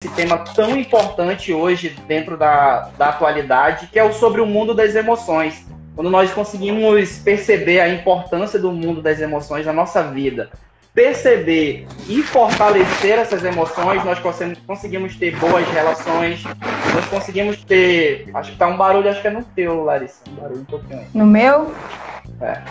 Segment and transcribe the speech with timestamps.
[0.00, 4.72] esse tema tão importante hoje dentro da, da atualidade, que é o sobre o mundo
[4.72, 5.66] das emoções.
[5.96, 10.50] Quando nós conseguimos perceber a importância do mundo das emoções na nossa vida,
[10.94, 14.20] perceber e fortalecer essas emoções, nós
[14.64, 16.44] conseguimos ter boas relações,
[16.94, 18.30] nós conseguimos ter.
[18.34, 20.22] Acho que tá um barulho, acho que é no teu, Larissa.
[20.28, 21.06] Um barulho um pouquinho.
[21.12, 21.74] No meu?
[22.40, 22.62] É.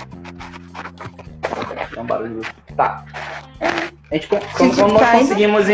[1.94, 2.40] É um barulho.
[2.78, 3.04] Tá.
[3.60, 5.66] A gente, quando, quando nós conseguimos.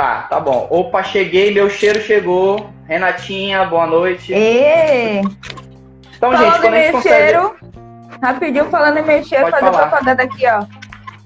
[0.00, 0.66] Tá, tá bom.
[0.70, 2.70] Opa, cheguei, meu cheiro chegou.
[2.88, 4.32] Renatinha, boa noite.
[4.32, 5.20] E...
[6.16, 7.16] Então, falando gente, quando a gente consegue...
[7.16, 7.56] cheiro,
[8.22, 9.88] rapidinho falando em meu cheiro, Pode fazer falar.
[9.88, 10.64] propaganda aqui, ó.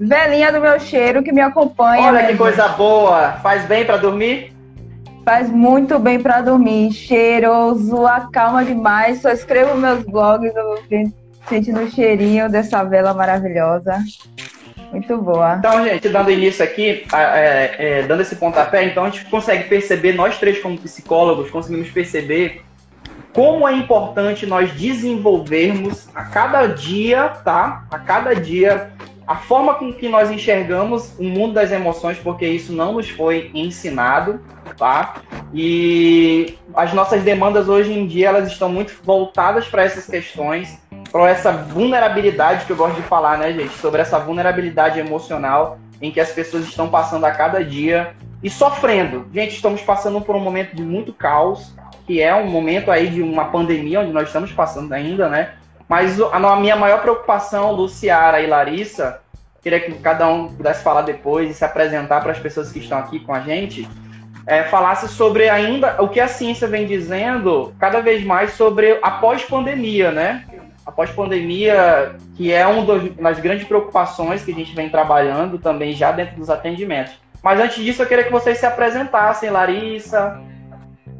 [0.00, 2.08] Velhinha do meu cheiro que me acompanha.
[2.08, 3.34] Olha que coisa boa.
[3.44, 4.52] Faz bem para dormir?
[5.24, 6.90] Faz muito bem para dormir.
[6.90, 9.22] Cheiroso, acalma demais.
[9.22, 10.82] Só escrevo meus blogs, eu
[11.48, 14.02] sentindo o cheirinho dessa vela maravilhosa.
[14.94, 15.56] Muito boa.
[15.58, 20.12] Então, gente, dando início aqui, é, é, dando esse pontapé, então a gente consegue perceber,
[20.12, 22.62] nós três como psicólogos, conseguimos perceber
[23.32, 27.84] como é importante nós desenvolvermos a cada dia, tá?
[27.90, 28.92] A cada dia
[29.26, 33.50] a forma com que nós enxergamos o mundo das emoções, porque isso não nos foi
[33.54, 34.40] ensinado,
[34.76, 35.16] tá?
[35.52, 40.78] E as nossas demandas hoje em dia elas estão muito voltadas para essas questões,
[41.14, 43.78] para essa vulnerabilidade que eu gosto de falar, né, gente?
[43.78, 49.24] Sobre essa vulnerabilidade emocional em que as pessoas estão passando a cada dia e sofrendo.
[49.32, 51.72] Gente, estamos passando por um momento de muito caos,
[52.04, 55.52] que é um momento aí de uma pandemia onde nós estamos passando ainda, né?
[55.88, 59.20] Mas a minha maior preocupação, Luciara e Larissa,
[59.62, 62.98] queria que cada um pudesse falar depois e se apresentar para as pessoas que estão
[62.98, 63.88] aqui com a gente,
[64.48, 69.12] é, falasse sobre ainda o que a ciência vem dizendo cada vez mais sobre a
[69.12, 70.44] pós-pandemia, né?
[70.86, 72.84] A pós-pandemia, que é uma
[73.20, 77.14] das grandes preocupações que a gente vem trabalhando também já dentro dos atendimentos.
[77.42, 80.40] Mas antes disso, eu queria que vocês se apresentassem, Larissa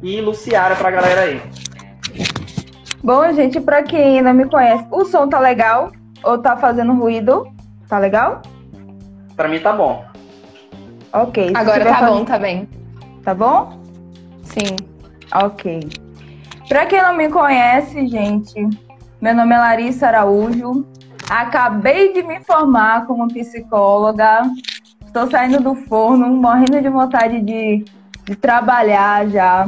[0.01, 1.41] e Luciara, para a galera aí.
[3.03, 5.91] Bom, gente, para quem não me conhece, o som tá legal
[6.23, 7.47] ou tá fazendo ruído?
[7.87, 8.41] Tá legal?
[9.35, 10.05] Para mim tá bom.
[11.13, 11.53] Ok.
[11.55, 12.67] Agora tá bom também.
[13.23, 13.79] Tá bom?
[14.43, 14.75] Sim.
[15.33, 15.87] Ok.
[16.67, 18.67] Para quem não me conhece, gente,
[19.21, 20.85] meu nome é Larissa Araújo.
[21.29, 24.43] Acabei de me formar como psicóloga.
[25.05, 27.85] Estou saindo do forno, morrendo de vontade de,
[28.25, 29.67] de trabalhar já.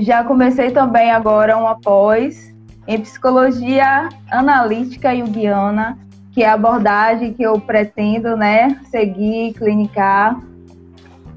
[0.00, 2.54] Já comecei também agora um após
[2.86, 5.98] em psicologia analítica junguiana,
[6.32, 10.40] que é a abordagem que eu pretendo, né, seguir, clinicar.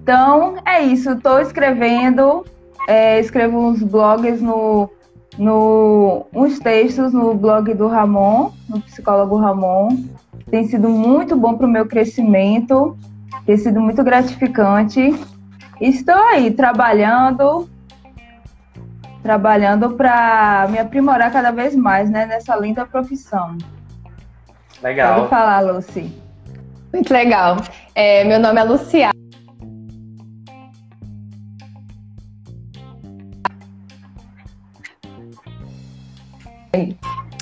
[0.01, 1.11] Então, é isso.
[1.11, 2.45] Estou escrevendo,
[2.88, 4.89] é, escrevo uns blogs no,
[5.38, 9.90] no, uns textos no blog do Ramon, no psicólogo Ramon.
[10.50, 12.98] Tem sido muito bom para o meu crescimento,
[13.46, 15.14] tem sido muito gratificante.
[15.80, 17.70] Estou aí trabalhando,
[19.22, 23.58] trabalhando para me aprimorar cada vez mais, né, nessa linda profissão.
[24.81, 25.16] Legal.
[25.16, 26.12] Pode falar, Lucy.
[26.94, 27.58] Muito legal.
[27.94, 29.27] É, meu nome é Luciana.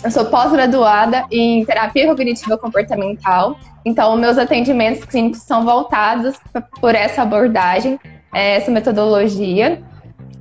[0.03, 6.35] Eu sou pós-graduada em terapia cognitiva comportamental, então meus atendimentos clínicos são voltados
[6.79, 7.99] por essa abordagem,
[8.33, 9.81] essa metodologia.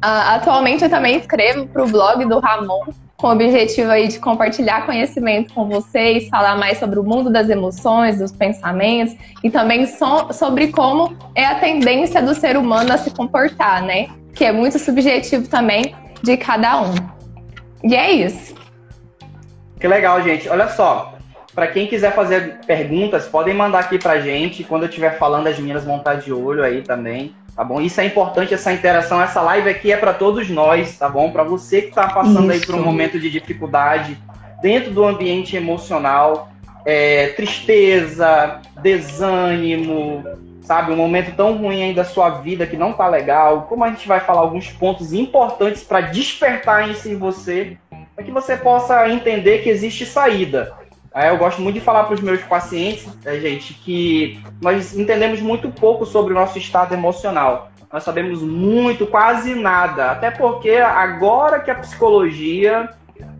[0.05, 2.85] Uh, atualmente eu também escrevo para o blog do Ramon,
[3.17, 7.49] com o objetivo aí de compartilhar conhecimento com vocês, falar mais sobre o mundo das
[7.49, 12.99] emoções, dos pensamentos e também so sobre como é a tendência do ser humano a
[12.99, 14.09] se comportar, né?
[14.35, 16.95] Que é muito subjetivo também de cada um.
[17.83, 18.55] E é isso.
[19.85, 20.49] Que legal, gente.
[20.49, 21.13] Olha só,
[21.55, 24.65] para quem quiser fazer perguntas, podem mandar aqui pra gente.
[24.65, 27.83] Quando eu estiver falando, as meninas vão estar de olho aí também tá bom?
[27.83, 31.31] Isso é importante, essa interação, essa live aqui é para todos nós, tá bom?
[31.31, 32.63] Para você que está passando Isso.
[32.63, 34.19] aí por um momento de dificuldade
[34.63, 36.49] dentro do ambiente emocional,
[36.87, 40.25] é, tristeza, desânimo,
[40.63, 40.93] sabe?
[40.93, 43.67] Um momento tão ruim aí da sua vida que não tá legal.
[43.69, 47.77] Como a gente vai falar alguns pontos importantes para despertar isso em você,
[48.15, 50.73] para que você possa entender que existe saída.
[51.15, 55.41] É, eu gosto muito de falar para os meus pacientes, né, gente, que nós entendemos
[55.41, 57.71] muito pouco sobre o nosso estado emocional.
[57.93, 60.11] Nós sabemos muito, quase nada.
[60.11, 62.91] Até porque agora que a psicologia,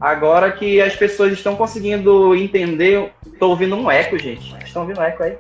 [0.01, 3.13] agora que as pessoas estão conseguindo entender.
[3.27, 4.55] Estou ouvindo um eco, gente.
[4.65, 5.37] Estão ouvindo um eco aí?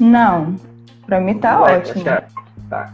[0.00, 0.56] Não.
[1.06, 2.08] Para mim tá um ótimo.
[2.08, 2.32] Eco,
[2.68, 2.92] tá.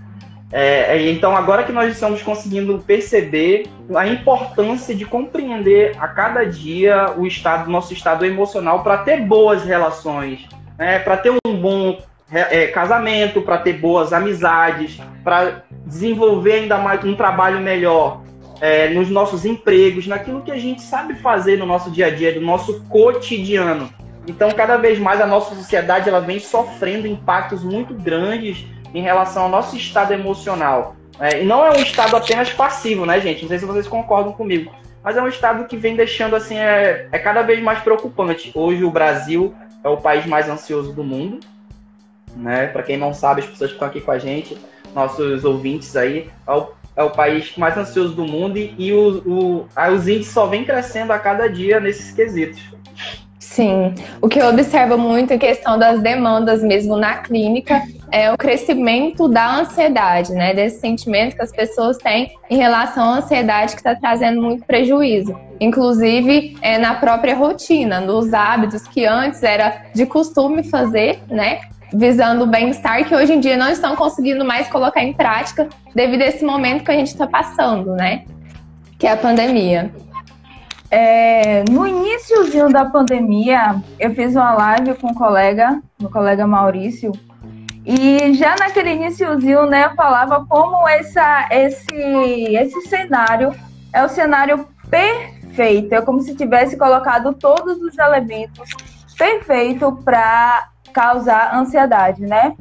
[0.53, 6.45] É, é, então, agora que nós estamos conseguindo perceber a importância de compreender a cada
[6.45, 10.47] dia o estado, nosso estado emocional para ter boas relações,
[10.79, 11.99] né, para ter um bom
[12.31, 18.23] é, casamento, para ter boas amizades, para desenvolver ainda mais um trabalho melhor
[18.61, 22.33] é, nos nossos empregos, naquilo que a gente sabe fazer no nosso dia a dia,
[22.33, 23.91] do nosso cotidiano.
[24.27, 28.65] Então, cada vez mais a nossa sociedade ela vem sofrendo impactos muito grandes
[28.95, 30.95] em relação ao nosso estado emocional.
[31.19, 33.43] É, e não é um estado apenas passivo, né, gente?
[33.43, 37.09] Não sei se vocês concordam comigo, mas é um estado que vem deixando assim é,
[37.11, 38.53] é cada vez mais preocupante.
[38.55, 41.41] Hoje o Brasil é o país mais ansioso do mundo,
[42.37, 42.69] né?
[42.69, 44.57] Para quem não sabe, as pessoas que estão aqui com a gente,
[44.95, 49.23] nossos ouvintes aí, é o, é o país mais ansioso do mundo e, e o,
[49.27, 52.61] o, os índices só vem crescendo a cada dia nesses quesitos.
[53.55, 58.37] Sim, o que eu observo muito em questão das demandas mesmo na clínica é o
[58.37, 60.53] crescimento da ansiedade, né?
[60.53, 65.39] Desse sentimento que as pessoas têm em relação à ansiedade que está trazendo muito prejuízo.
[65.61, 71.61] Inclusive é, na própria rotina, nos hábitos que antes era de costume fazer, né?
[71.93, 76.23] Visando o bem-estar, que hoje em dia não estão conseguindo mais colocar em prática devido
[76.23, 78.25] a esse momento que a gente está passando, né?
[78.99, 79.93] Que é a pandemia.
[80.97, 87.11] É, no iníciozinho da pandemia, eu fiz uma live com um colega, meu colega Maurício,
[87.85, 93.53] e já naquele iníciozinho, né, eu falava como essa, esse, esse cenário
[93.93, 98.71] é o cenário perfeito, é como se tivesse colocado todos os elementos
[99.19, 102.55] perfeitos para causar ansiedade, né?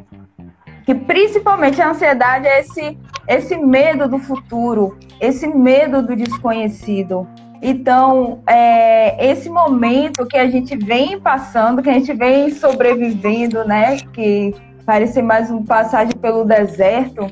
[0.88, 2.97] Que principalmente a ansiedade é esse,
[3.27, 7.27] esse medo do futuro, esse medo do desconhecido.
[7.65, 13.95] Então, é, esse momento que a gente vem passando, que a gente vem sobrevivendo, né?
[14.12, 14.54] Que
[14.86, 17.25] parece mais um passagem pelo deserto,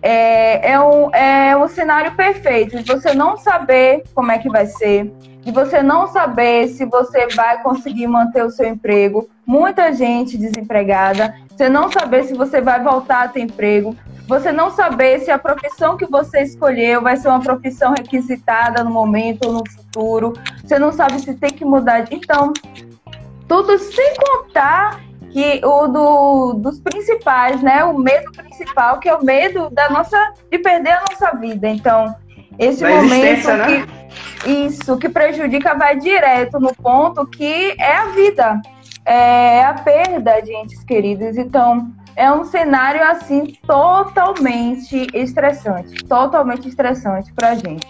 [0.00, 4.66] é, é, um, é um cenário perfeito de você não saber como é que vai
[4.66, 10.38] ser, de você não saber se você vai conseguir manter o seu emprego, muita gente
[10.38, 13.96] desempregada, você não saber se você vai voltar a ter emprego,
[14.26, 18.90] você não saber se a profissão que você escolheu vai ser uma profissão requisitada no
[18.90, 20.32] momento ou no futuro.
[20.64, 22.06] Você não sabe se tem que mudar.
[22.10, 22.52] Então,
[23.46, 27.84] tudo sem contar que o do, dos principais, né?
[27.84, 31.68] O medo principal, que é o medo da nossa de perder a nossa vida.
[31.68, 32.14] Então,
[32.58, 33.86] esse da momento né?
[34.42, 38.60] que isso que prejudica vai direto no ponto que é a vida,
[39.04, 41.36] é a perda de entes queridos.
[41.36, 47.86] Então, é um cenário assim totalmente estressante, totalmente estressante pra gente.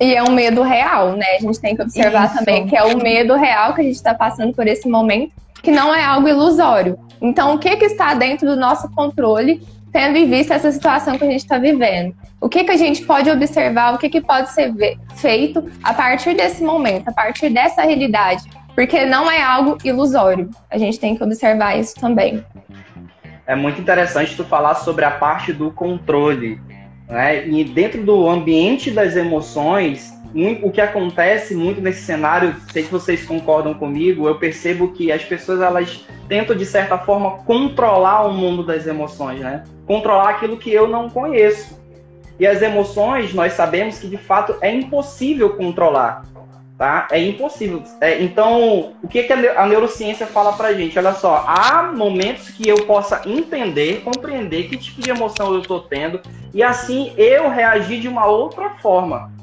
[0.00, 1.36] E é um medo real, né?
[1.38, 2.38] A gente tem que observar Isso.
[2.38, 5.70] também que é o medo real que a gente está passando por esse momento, que
[5.70, 6.98] não é algo ilusório.
[7.20, 11.24] Então, o que, que está dentro do nosso controle, tendo em vista essa situação que
[11.24, 12.14] a gente está vivendo?
[12.38, 14.74] O que, que a gente pode observar, o que, que pode ser
[15.14, 18.44] feito a partir desse momento, a partir dessa realidade?
[18.76, 20.48] Porque não é algo ilusório.
[20.70, 22.44] A gente tem que observar isso também
[23.46, 26.60] é muito interessante tu falar sobre a parte do controle.
[27.08, 27.46] Né?
[27.46, 30.12] E dentro do ambiente das emoções,
[30.62, 35.24] o que acontece muito nesse cenário, sei se vocês concordam comigo, eu percebo que as
[35.24, 39.62] pessoas elas tentam de certa forma controlar o mundo das emoções, né?
[39.86, 41.80] Controlar aquilo que eu não conheço.
[42.38, 46.24] E as emoções, nós sabemos que de fato é impossível controlar
[46.76, 47.08] tá?
[47.10, 47.82] É impossível.
[48.00, 50.98] É, então, o que, que a neurociência fala pra gente?
[50.98, 55.80] Olha só, há momentos que eu possa entender, compreender que tipo de emoção eu estou
[55.80, 56.20] tendo
[56.52, 59.34] e assim eu reagir de uma outra forma.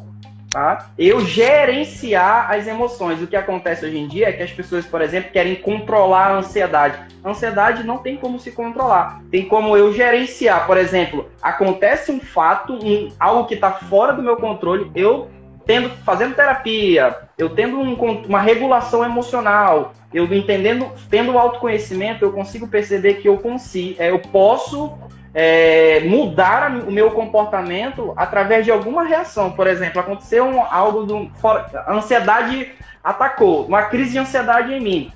[0.52, 0.92] Tá?
[1.00, 3.20] Eu gerenciar as emoções.
[3.20, 6.38] O que acontece hoje em dia é que as pessoas, por exemplo, querem controlar a
[6.38, 7.00] ansiedade.
[7.24, 9.20] A ansiedade não tem como se controlar.
[9.32, 10.68] Tem como eu gerenciar.
[10.68, 15.28] Por exemplo, acontece um fato, um, algo que está fora do meu controle, eu
[15.66, 17.94] tendo, fazendo terapia, eu tendo um,
[18.28, 24.20] uma regulação emocional, eu entendendo, tendo autoconhecimento, eu consigo perceber que eu consigo, é, eu
[24.20, 24.98] posso
[25.34, 29.52] é, mudar o meu comportamento através de alguma reação.
[29.52, 32.72] Por exemplo, aconteceu um, algo do a ansiedade
[33.04, 35.12] atacou, uma crise de ansiedade em mim.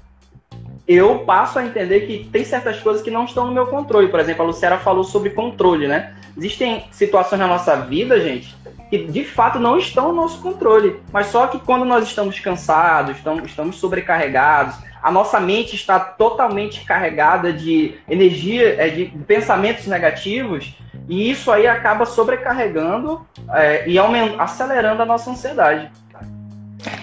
[0.87, 4.07] Eu passo a entender que tem certas coisas que não estão no meu controle.
[4.07, 6.15] Por exemplo, a Luciana falou sobre controle, né?
[6.37, 8.55] Existem situações na nossa vida, gente,
[8.89, 11.01] que de fato não estão no nosso controle.
[11.11, 16.83] Mas só que quando nós estamos cansados, estamos, estamos sobrecarregados, a nossa mente está totalmente
[16.83, 20.75] carregada de energia, é, de pensamentos negativos,
[21.07, 23.97] e isso aí acaba sobrecarregando é, e
[24.37, 25.89] acelerando a nossa ansiedade.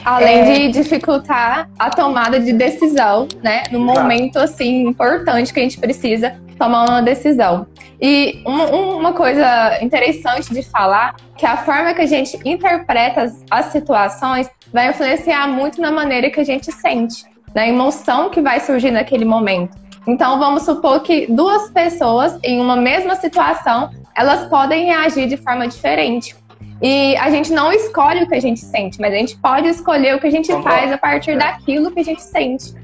[0.04, 0.44] Além é...
[0.44, 3.64] de dificultar a tomada de decisão, né?
[3.70, 7.66] No momento assim importante que a gente precisa tomar uma decisão.
[8.00, 13.44] E uma, uma coisa interessante de falar que a forma que a gente interpreta as,
[13.50, 18.60] as situações vai influenciar muito na maneira que a gente sente, na emoção que vai
[18.60, 19.76] surgir naquele momento.
[20.06, 25.66] Então, vamos supor que duas pessoas em uma mesma situação, elas podem reagir de forma
[25.66, 26.36] diferente.
[26.82, 30.16] E a gente não escolhe o que a gente sente, mas a gente pode escolher
[30.16, 30.68] o que a gente Concordo.
[30.68, 31.36] faz a partir é.
[31.36, 32.74] daquilo que a gente sente.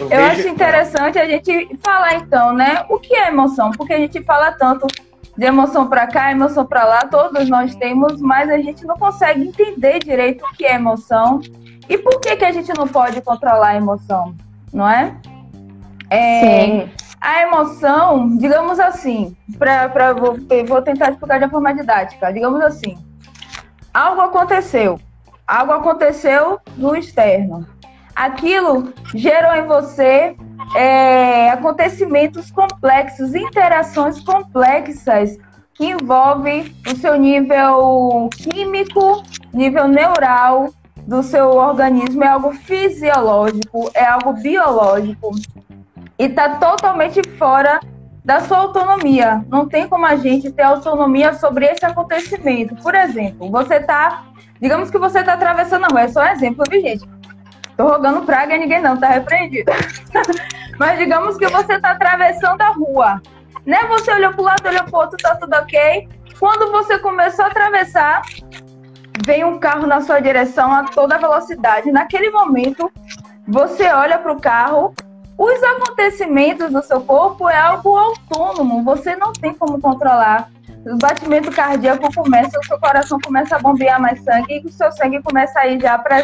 [0.00, 2.84] Eu, Eu acho interessante a gente falar então, né?
[2.88, 3.70] O que é emoção?
[3.72, 4.86] Porque a gente fala tanto
[5.38, 9.46] de emoção para cá, emoção para lá, todos nós temos, mas a gente não consegue
[9.46, 11.40] entender direito o que é emoção
[11.88, 14.34] e por que, que a gente não pode controlar a emoção,
[14.72, 15.14] não é?
[16.10, 16.90] é Sim.
[17.20, 22.32] A emoção, digamos assim, pra, pra, vou, vou tentar explicar de uma forma didática.
[22.32, 22.96] Digamos assim,
[23.94, 25.00] algo aconteceu,
[25.46, 27.66] algo aconteceu no externo.
[28.18, 30.34] Aquilo gerou em você
[30.74, 35.38] é, acontecimentos complexos, interações complexas
[35.72, 39.22] que envolvem o seu nível químico,
[39.54, 40.70] nível neural
[41.06, 42.24] do seu organismo.
[42.24, 45.30] É algo fisiológico, é algo biológico
[46.18, 47.78] e está totalmente fora
[48.24, 49.44] da sua autonomia.
[49.48, 52.74] Não tem como a gente ter autonomia sobre esse acontecimento.
[52.82, 54.24] Por exemplo, você está,
[54.60, 57.17] digamos que você está atravessando a rua, é só um exemplo, viu, gente?
[57.78, 59.72] Tô rogando praga e ninguém não, tá repreendido.
[60.78, 63.22] Mas digamos que você está atravessando a rua.
[63.64, 63.78] Né?
[63.88, 66.08] Você olhou para o lado, olhou para o outro, tá tudo ok.
[66.38, 68.22] Quando você começou a atravessar,
[69.24, 71.92] vem um carro na sua direção a toda velocidade.
[71.92, 72.90] Naquele momento,
[73.46, 74.92] você olha para o carro
[75.38, 80.50] os acontecimentos do seu corpo é algo autônomo, você não tem como controlar.
[80.84, 84.90] O batimento cardíaco começa, o seu coração começa a bombear mais sangue e o seu
[84.90, 86.22] sangue começa a ir já para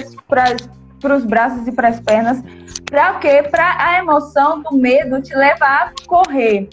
[1.02, 2.42] os braços e para as pernas.
[2.86, 3.42] Para quê?
[3.50, 6.68] Para a emoção do medo te levar a correr.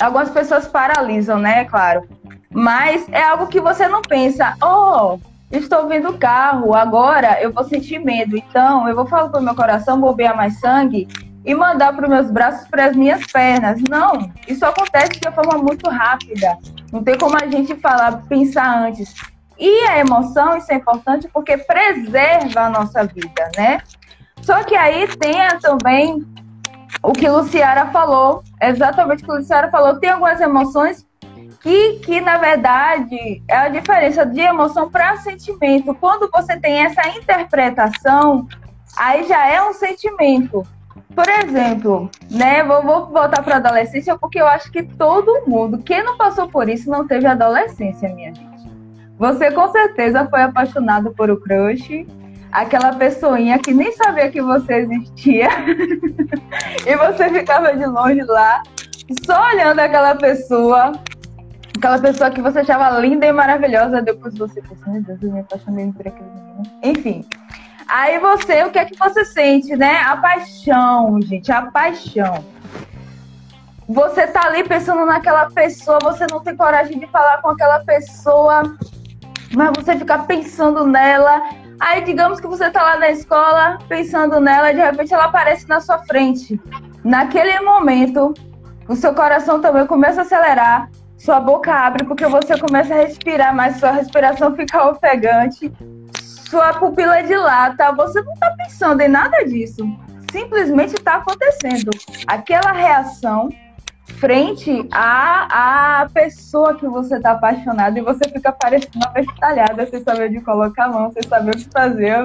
[0.00, 1.64] Algumas pessoas paralisam, né?
[1.64, 2.08] Claro.
[2.50, 5.18] Mas é algo que você não pensa, oh,
[5.50, 8.36] estou vendo o carro, agora eu vou sentir medo.
[8.36, 11.08] Então, eu vou falar para o meu coração bombear mais sangue
[11.44, 13.80] e mandar para os meus braços, para as minhas pernas.
[13.88, 16.56] Não, isso acontece de uma forma muito rápida.
[16.92, 19.14] Não tem como a gente falar, pensar antes.
[19.58, 23.78] E a emoção, isso é importante porque preserva a nossa vida, né?
[24.42, 26.24] Só que aí tem também
[27.02, 31.06] o que Luciara falou, exatamente o que Luciara falou, tem algumas emoções
[31.60, 35.94] que, que na verdade, é a diferença de emoção para sentimento.
[35.94, 38.46] Quando você tem essa interpretação,
[38.98, 40.62] aí já é um sentimento.
[41.14, 45.78] Por exemplo, né, vou, vou voltar para a adolescência porque eu acho que todo mundo,
[45.78, 48.53] quem não passou por isso, não teve adolescência, minha gente.
[49.18, 52.06] Você com certeza foi apaixonado por o crush,
[52.52, 55.48] aquela pessoinha que nem sabia que você existia
[56.86, 58.62] e você ficava de longe lá,
[59.24, 60.92] só olhando aquela pessoa,
[61.76, 65.40] aquela pessoa que você achava linda e maravilhosa, depois você pensou, meu Deus, eu me
[65.40, 66.62] apaixonei por aquele menino.
[66.82, 67.24] Enfim,
[67.88, 69.98] Aí você, o que é que você sente, né?
[69.98, 72.44] A paixão, gente, a paixão.
[73.86, 78.62] Você tá ali pensando naquela pessoa, você não tem coragem de falar com aquela pessoa,
[79.56, 81.42] mas você fica pensando nela.
[81.80, 85.80] Aí, digamos que você tá lá na escola pensando nela, de repente ela aparece na
[85.80, 86.60] sua frente.
[87.02, 88.32] Naquele momento,
[88.88, 93.54] o seu coração também começa a acelerar, sua boca abre porque você começa a respirar,
[93.54, 95.72] mas sua respiração fica ofegante
[96.54, 99.84] sua pupila dilata, você não está pensando em nada disso.
[100.30, 101.90] Simplesmente está acontecendo.
[102.28, 103.48] Aquela reação
[104.04, 110.02] frente à, à pessoa que você está apaixonado e você fica parecendo uma bestalhada sem
[110.02, 112.16] saber de colocar a mão, sem saber o que fazer,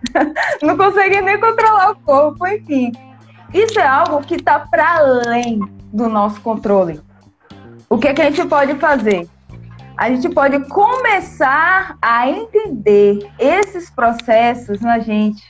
[0.62, 2.92] não consegue nem controlar o corpo, enfim.
[3.52, 5.60] Isso é algo que está para além
[5.92, 7.00] do nosso controle.
[7.88, 9.28] O que, que a gente pode fazer?
[9.98, 15.42] a gente pode começar a entender esses processos na gente,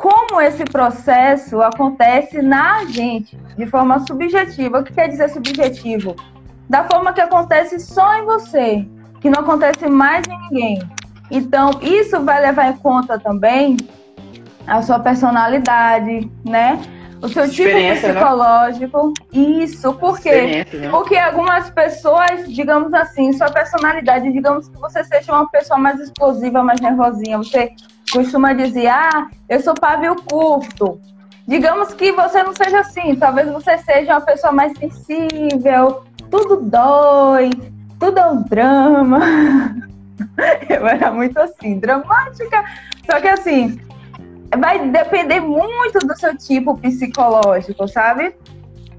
[0.00, 4.78] como esse processo acontece na gente, de forma subjetiva.
[4.78, 6.16] O que quer dizer subjetivo?
[6.70, 8.88] Da forma que acontece só em você,
[9.20, 10.82] que não acontece mais em ninguém.
[11.30, 13.76] Então, isso vai levar em conta também
[14.66, 16.80] a sua personalidade, né?
[17.22, 17.94] o seu tipo né?
[17.96, 19.08] psicológico.
[19.08, 19.12] Né?
[19.62, 20.64] Isso, por quê?
[20.72, 20.88] Né?
[20.90, 26.62] Porque algumas pessoas, digamos assim, sua personalidade, digamos que você seja uma pessoa mais explosiva,
[26.62, 27.74] mais nervosinha, você
[28.12, 31.00] costuma dizer, ah, eu sou pavio curto.
[31.46, 37.50] Digamos que você não seja assim, talvez você seja uma pessoa mais sensível, tudo dói,
[37.98, 39.20] tudo é um drama.
[40.68, 42.64] Eu era muito assim, dramática.
[43.10, 43.80] Só que assim,
[44.58, 48.34] vai depender muito do seu tipo psicológico, sabe?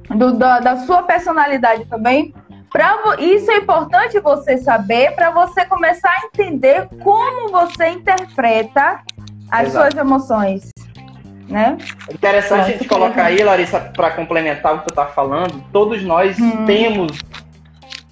[0.10, 2.34] Do, da, da sua personalidade também.
[2.72, 9.02] Pra, isso é importante você saber para você começar a entender como você interpreta
[9.52, 9.92] as Exato.
[9.92, 10.70] suas emoções.
[11.50, 11.78] né?
[12.10, 16.40] Interessante a gente colocar aí, Larissa, para complementar o que tu está falando, todos nós
[16.40, 16.66] hum.
[16.66, 17.20] temos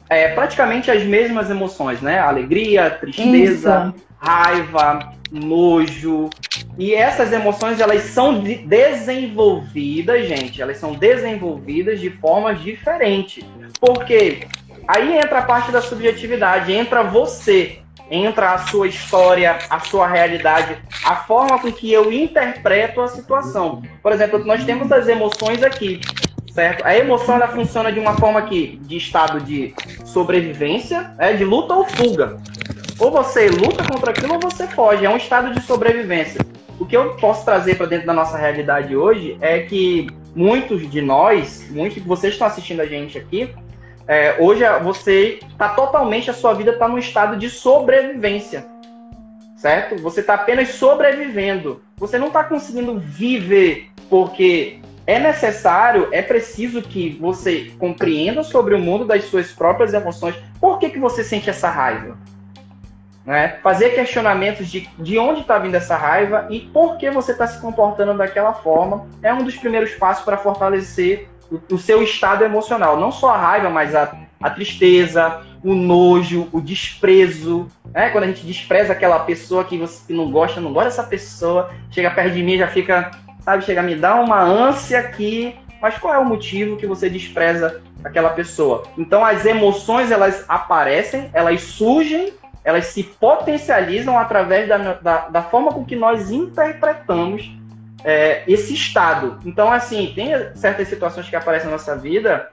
[0.10, 2.20] é, praticamente as mesmas emoções, né?
[2.20, 4.06] Alegria, tristeza, Isso.
[4.20, 6.30] raiva, nojo.
[6.78, 13.44] E essas emoções, elas são desenvolvidas, gente, elas são desenvolvidas de formas diferentes.
[13.80, 14.48] Porque
[14.88, 20.78] aí entra a parte da subjetividade, entra você, entra a sua história, a sua realidade,
[21.06, 23.84] a forma com que eu interpreto a situação.
[24.02, 26.02] Por exemplo, nós temos as emoções aqui,
[26.52, 26.86] certo?
[26.86, 29.74] A emoção ela funciona de uma forma que de estado de
[30.06, 32.38] sobrevivência, é de luta ou fuga.
[33.00, 35.06] Ou você luta contra aquilo ou você foge.
[35.06, 36.42] É um estado de sobrevivência.
[36.78, 41.02] O que eu posso trazer para dentro da nossa realidade hoje é que muitos de
[41.02, 43.54] nós, muitos que vocês estão assistindo a gente aqui,
[44.06, 48.66] é, hoje você está totalmente, a sua vida está num estado de sobrevivência.
[49.56, 50.02] Certo?
[50.02, 51.82] Você está apenas sobrevivendo.
[51.98, 58.80] Você não está conseguindo viver porque é necessário, é preciso que você compreenda sobre o
[58.80, 60.36] mundo das suas próprias emoções.
[60.60, 62.18] Por que, que você sente essa raiva?
[63.30, 63.60] Né?
[63.62, 67.62] Fazer questionamentos de, de onde está vindo essa raiva e por que você está se
[67.62, 73.00] comportando daquela forma é um dos primeiros passos para fortalecer o, o, seu estado emocional.
[73.00, 77.68] Não só a raiva, mas a, a tristeza, o nojo, o desprezo.
[77.94, 78.10] Né?
[78.10, 82.10] Quando a gente despreza aquela pessoa que você não gosta, não gosta dessa pessoa, chega
[82.10, 85.56] perto de mim já fica, sabe, chega me dar uma ânsia aqui.
[85.80, 88.86] Mas qual é o motivo que você despreza aquela pessoa?
[88.98, 95.72] Então as emoções elas aparecem, elas surgem elas se potencializam através da, da, da forma
[95.72, 97.52] com que nós interpretamos
[98.04, 99.40] é, esse estado.
[99.46, 102.50] Então, assim, tem certas situações que aparecem na nossa vida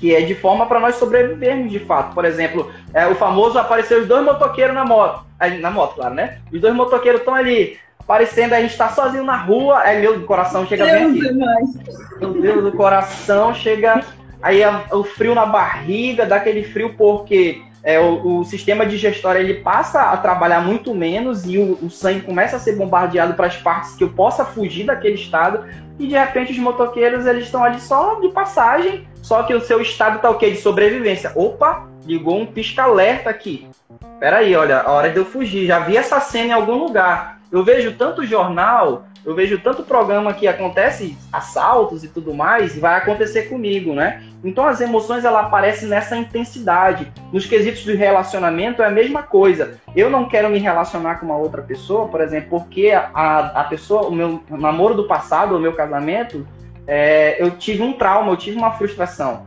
[0.00, 2.14] que é de forma para nós sobrevivermos de fato.
[2.14, 5.26] Por exemplo, é, o famoso apareceu os dois motoqueiros na moto.
[5.60, 6.38] Na moto, claro, né?
[6.50, 10.66] Os dois motoqueiros estão ali aparecendo, a gente está sozinho na rua, aí meu coração
[10.66, 12.18] chega Deus bem aqui.
[12.18, 14.02] Meu Deus, o coração chega.
[14.42, 19.54] Aí o frio na barriga, dá aquele frio porque é, o, o, sistema digestório ele
[19.54, 23.56] passa a trabalhar muito menos e o, o sangue começa a ser bombardeado para as
[23.56, 25.64] partes que eu possa fugir daquele estado
[25.98, 29.80] e de repente os motoqueiros eles estão ali só de passagem, só que o seu
[29.80, 30.50] estado está o quê?
[30.50, 31.32] De sobrevivência.
[31.34, 33.66] Opa, ligou um pisca-alerta aqui.
[34.18, 35.66] Peraí, olha, a hora de eu fugir.
[35.66, 37.40] Já vi essa cena em algum lugar.
[37.50, 42.80] Eu vejo tanto jornal eu vejo tanto programa que acontece assaltos e tudo mais, e
[42.80, 44.22] vai acontecer comigo, né?
[44.42, 47.12] Então as emoções ela aparecem nessa intensidade.
[47.32, 49.78] Nos quesitos do relacionamento é a mesma coisa.
[49.94, 54.08] Eu não quero me relacionar com uma outra pessoa, por exemplo, porque a, a pessoa,
[54.08, 56.46] o meu namoro do passado, o meu casamento,
[56.86, 59.46] é, eu tive um trauma, eu tive uma frustração.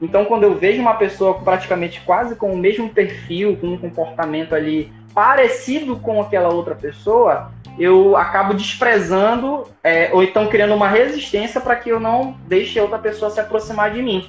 [0.00, 4.54] Então quando eu vejo uma pessoa praticamente quase com o mesmo perfil, com um comportamento
[4.54, 11.60] ali parecido com aquela outra pessoa, eu acabo desprezando é, ou então criando uma resistência
[11.60, 14.28] para que eu não deixe outra pessoa se aproximar de mim,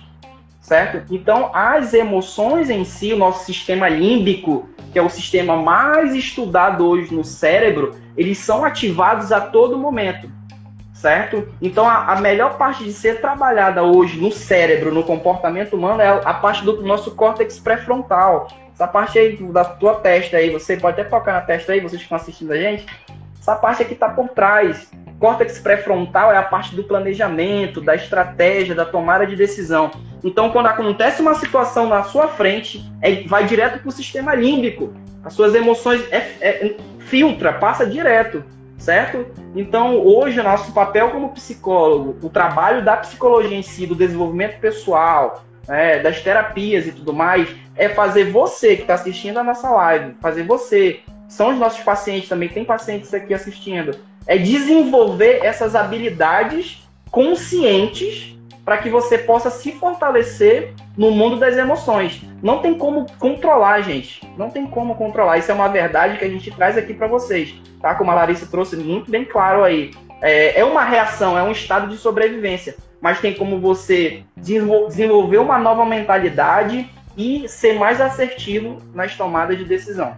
[0.61, 1.13] certo?
[1.13, 6.85] Então, as emoções em si, o nosso sistema límbico, que é o sistema mais estudado
[6.85, 10.29] hoje no cérebro, eles são ativados a todo momento,
[10.93, 11.47] certo?
[11.61, 16.07] Então, a, a melhor parte de ser trabalhada hoje no cérebro, no comportamento humano, é
[16.07, 20.99] a parte do nosso córtex pré-frontal, essa parte aí da tua testa aí, você pode
[20.99, 22.85] até tocar na testa aí, vocês que estão assistindo a gente,
[23.43, 24.89] essa parte aqui está por trás.
[25.19, 29.91] Córtex pré-frontal é a parte do planejamento, da estratégia, da tomada de decisão.
[30.23, 34.93] Então, quando acontece uma situação na sua frente, é, vai direto para o sistema límbico.
[35.25, 38.45] As suas emoções é, é, filtra, passa direto,
[38.77, 39.25] certo?
[39.53, 44.57] Então, hoje, o nosso papel como psicólogo, o trabalho da psicologia em si, do desenvolvimento
[44.61, 49.69] pessoal, é, das terapias e tudo mais, é fazer você que está assistindo a nossa
[49.69, 51.01] live, fazer você
[51.33, 58.77] são os nossos pacientes também, tem pacientes aqui assistindo, é desenvolver essas habilidades conscientes para
[58.77, 62.21] que você possa se fortalecer no mundo das emoções.
[62.41, 64.21] Não tem como controlar, gente.
[64.37, 65.39] Não tem como controlar.
[65.39, 67.95] Isso é uma verdade que a gente traz aqui para vocês, tá?
[67.95, 69.91] Como a Larissa trouxe muito bem claro aí.
[70.21, 75.57] É, é uma reação, é um estado de sobrevivência, mas tem como você desenvolver uma
[75.57, 80.15] nova mentalidade e ser mais assertivo nas tomadas de decisão.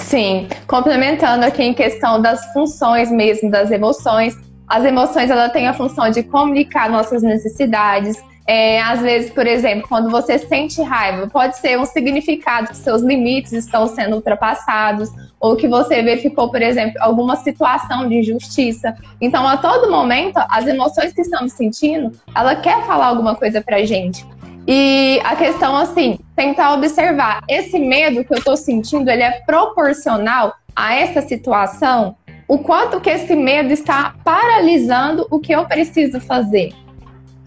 [0.00, 4.34] Sim, complementando aqui em questão das funções mesmo, das emoções.
[4.68, 8.16] As emoções, ela tem a função de comunicar nossas necessidades.
[8.46, 13.02] É, às vezes, por exemplo, quando você sente raiva, pode ser um significado que seus
[13.02, 15.08] limites estão sendo ultrapassados,
[15.38, 18.94] ou que você verificou, por exemplo, alguma situação de injustiça.
[19.20, 23.84] Então, a todo momento, as emoções que estamos sentindo, ela quer falar alguma coisa pra
[23.84, 24.26] gente.
[24.66, 30.54] E a questão, assim, tentar observar esse medo que eu tô sentindo, ele é proporcional
[30.76, 32.16] a essa situação?
[32.50, 36.72] o quanto que esse medo está paralisando o que eu preciso fazer.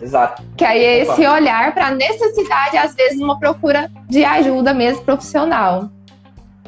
[0.01, 0.41] Exato.
[0.55, 5.03] Que aí é esse olhar para a necessidade, às vezes, uma procura de ajuda mesmo
[5.03, 5.89] profissional.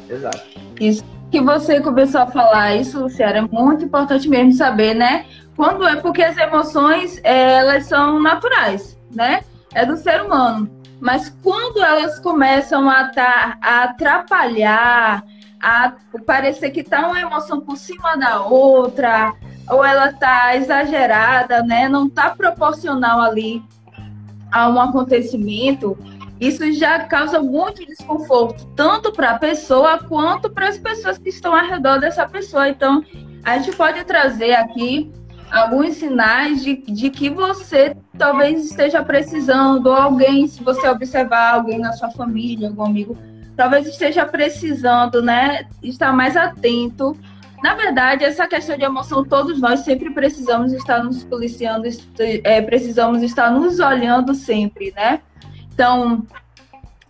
[0.06, 0.42] Exato.
[0.78, 5.24] Isso que você começou a falar, isso, Luciana, é muito importante mesmo saber, né?
[5.56, 9.40] Quando é porque as emoções, elas são naturais, né?
[9.76, 10.70] É do ser humano.
[10.98, 15.22] Mas quando elas começam a, tá, a atrapalhar,
[15.60, 15.92] a
[16.24, 19.34] parecer que tá uma emoção por cima da outra,
[19.68, 21.90] ou ela tá exagerada, né?
[21.90, 23.62] Não tá proporcional ali
[24.50, 25.94] a um acontecimento,
[26.40, 31.54] isso já causa muito desconforto, tanto para a pessoa quanto para as pessoas que estão
[31.54, 32.66] ao redor dessa pessoa.
[32.66, 33.04] Então,
[33.44, 35.12] a gente pode trazer aqui
[35.50, 41.78] alguns sinais de, de que você talvez esteja precisando, ou alguém, se você observar alguém
[41.78, 43.16] na sua família, algum amigo,
[43.56, 47.16] talvez esteja precisando, né, estar mais atento.
[47.62, 53.22] Na verdade, essa questão de emoção, todos nós sempre precisamos estar nos policiando, é, precisamos
[53.22, 55.20] estar nos olhando sempre, né?
[55.72, 56.26] Então,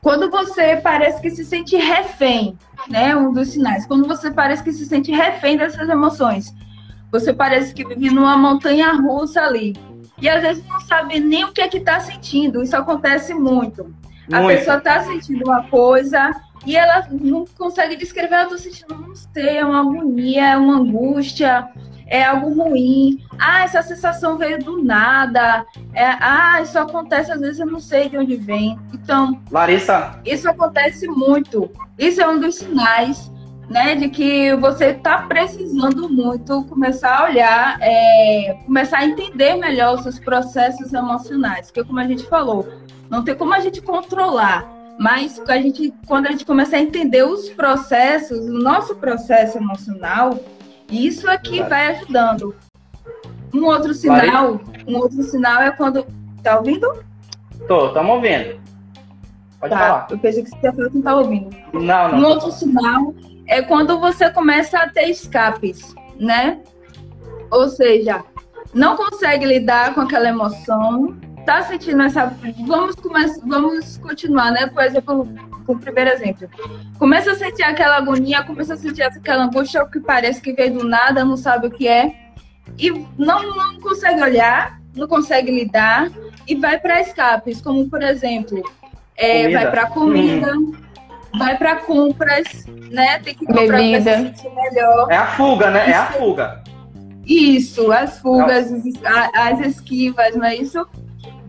[0.00, 2.56] quando você parece que se sente refém,
[2.88, 6.54] né, um dos sinais, quando você parece que se sente refém dessas emoções,
[7.20, 9.74] você parece que vive numa montanha russa ali.
[10.20, 12.62] E às vezes não sabe nem o que é que está sentindo.
[12.62, 13.94] Isso acontece muito.
[14.32, 14.58] A muito.
[14.58, 16.30] pessoa está sentindo uma coisa
[16.64, 18.34] e ela não consegue descrever.
[18.34, 21.68] Ela está sentindo, não sei, é uma agonia, é uma angústia,
[22.06, 23.22] é algo ruim.
[23.38, 25.64] Ah, essa sensação veio do nada.
[25.92, 28.78] É, ah, isso acontece às vezes eu não sei de onde vem.
[28.92, 31.70] Então, Larissa, isso acontece muito.
[31.98, 33.30] Isso é um dos sinais
[33.68, 39.96] né, de que você está precisando muito começar a olhar, é, começar a entender melhor
[39.96, 42.68] os seus processos emocionais, porque como a gente falou,
[43.10, 47.24] não tem como a gente controlar, mas a gente, quando a gente começa a entender
[47.24, 50.38] os processos, o nosso processo emocional,
[50.90, 52.54] isso aqui é vai ajudando.
[53.52, 56.06] Um outro sinal, um outro sinal é quando
[56.42, 57.04] tá ouvindo?
[57.66, 58.60] Tô, estamos ouvindo.
[59.58, 60.06] Pode tá, falar.
[60.10, 61.56] Eu pensei que você ia falar que não tá ouvindo.
[61.72, 62.18] Não, não.
[62.18, 63.14] Um outro sinal
[63.46, 66.58] é quando você começa a ter escapes, né?
[67.50, 68.24] Ou seja,
[68.74, 72.34] não consegue lidar com aquela emoção, tá sentindo essa.
[72.66, 74.66] Vamos, começar, vamos continuar, né?
[74.66, 75.28] Por exemplo,
[75.64, 76.48] com o primeiro exemplo.
[76.98, 80.84] Começa a sentir aquela agonia, começa a sentir aquela angústia que parece que veio do
[80.84, 82.12] nada, não sabe o que é,
[82.78, 86.10] e não, não consegue olhar, não consegue lidar,
[86.48, 88.62] e vai para escapes, como por exemplo,
[89.16, 90.52] é, vai para comida.
[90.56, 90.85] Hum
[91.38, 93.18] vai para compras, né?
[93.20, 95.10] Tem que comprar para se sentir melhor.
[95.10, 95.82] É a fuga, né?
[95.82, 95.90] Isso.
[95.90, 96.64] É a fuga.
[97.26, 98.72] Isso, as fugas,
[99.34, 100.86] as esquivas, não é isso?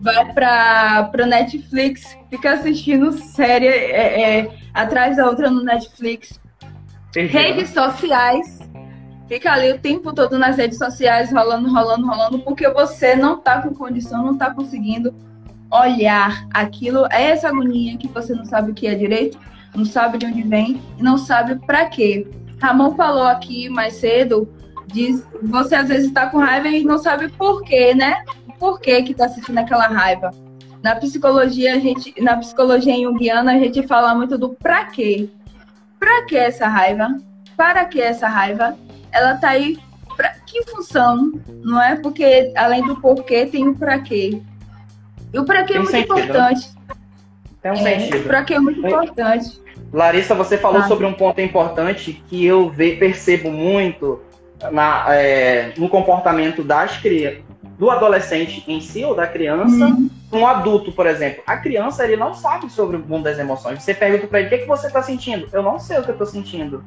[0.00, 6.40] Vai para o Netflix, fica assistindo série é, é, atrás da outra no Netflix.
[7.10, 7.32] Entendi.
[7.32, 8.58] Redes sociais,
[9.28, 13.62] fica ali o tempo todo nas redes sociais, rolando, rolando, rolando, porque você não tá
[13.62, 15.14] com condição, não tá conseguindo
[15.70, 19.38] olhar aquilo, é essa agonia que você não sabe o que é direito,
[19.74, 22.26] não sabe de onde vem e não sabe para quê.
[22.60, 24.48] Ramon falou aqui mais cedo,
[24.86, 28.24] diz, você às vezes está com raiva e não sabe por quê, né?
[28.58, 30.30] Por que que está sentindo aquela raiva?
[30.82, 35.28] Na psicologia, a gente, na psicologia junguiana, a gente fala muito do para quê.
[35.98, 37.16] Para que essa raiva?
[37.56, 38.76] Para que essa raiva?
[39.12, 39.78] Ela tá aí
[40.16, 41.32] para que função?
[41.62, 41.96] Não é?
[41.96, 44.42] Porque além do porquê tem o para quê.
[45.32, 46.24] E o para quê é muito sentido, né?
[46.24, 46.77] importante.
[47.62, 48.26] Tem um é, sentido.
[48.26, 49.60] Para quê é muito importante.
[49.92, 50.88] Larissa, você falou ah.
[50.88, 54.20] sobre um ponto importante que eu ve, percebo muito
[54.70, 57.42] na, é, no comportamento das crianças,
[57.78, 60.10] do adolescente em si ou da criança, uhum.
[60.32, 61.42] um adulto, por exemplo.
[61.46, 63.80] A criança ele não sabe sobre o mundo das emoções.
[63.80, 65.48] Você pergunta para ele o que, é que você está sentindo.
[65.52, 66.84] Eu não sei o que eu estou sentindo.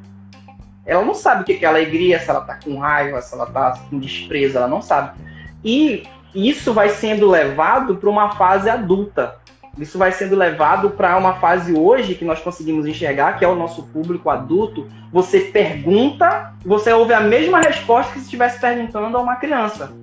[0.84, 3.78] Ela não sabe o que é alegria, se ela está com raiva, se ela está
[3.88, 5.18] com desprezo, ela não sabe.
[5.64, 6.02] E
[6.34, 9.36] isso vai sendo levado para uma fase adulta
[9.78, 13.54] isso vai sendo levado para uma fase hoje que nós conseguimos enxergar, que é o
[13.54, 14.86] nosso público adulto.
[15.10, 19.94] Você pergunta, você ouve a mesma resposta que se estivesse perguntando a uma criança.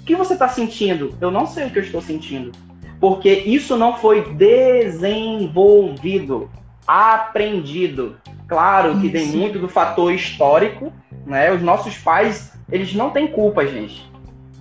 [0.00, 1.14] O que você está sentindo?
[1.20, 2.52] Eu não sei o que eu estou sentindo.
[3.00, 6.50] Porque isso não foi desenvolvido,
[6.86, 8.16] aprendido.
[8.46, 10.92] Claro que tem muito do fator histórico,
[11.26, 11.52] né?
[11.52, 14.08] Os nossos pais, eles não têm culpa, gente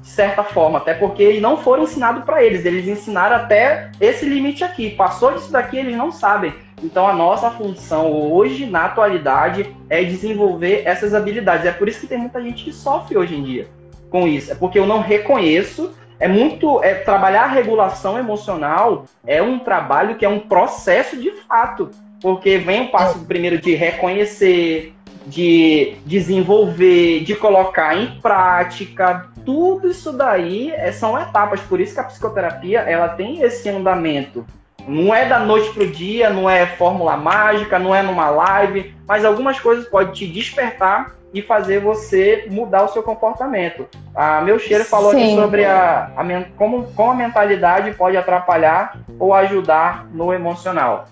[0.08, 4.64] de certa forma, até porque não foram ensinados para eles, eles ensinaram até esse limite
[4.64, 4.90] aqui.
[4.90, 6.54] Passou disso daqui, eles não sabem.
[6.82, 11.66] Então a nossa função hoje, na atualidade, é desenvolver essas habilidades.
[11.66, 13.68] É por isso que tem muita gente que sofre hoje em dia
[14.10, 14.50] com isso.
[14.50, 15.94] É porque eu não reconheço.
[16.20, 16.82] É muito.
[16.82, 21.92] É, trabalhar a regulação emocional é um trabalho que é um processo de fato.
[22.22, 24.96] Porque vem o passo primeiro de reconhecer,
[25.28, 31.60] de desenvolver, de colocar em prática, tudo isso daí é, são etapas.
[31.62, 34.46] Por isso que a psicoterapia ela tem esse andamento.
[34.88, 39.26] Não é da noite pro dia, não é fórmula mágica, não é numa live, mas
[39.26, 43.86] algumas coisas podem te despertar e fazer você mudar o seu comportamento.
[44.16, 45.24] A meu cheiro falou Sim.
[45.24, 46.24] aqui sobre a, a,
[46.56, 51.06] como, como a mentalidade pode atrapalhar ou ajudar no emocional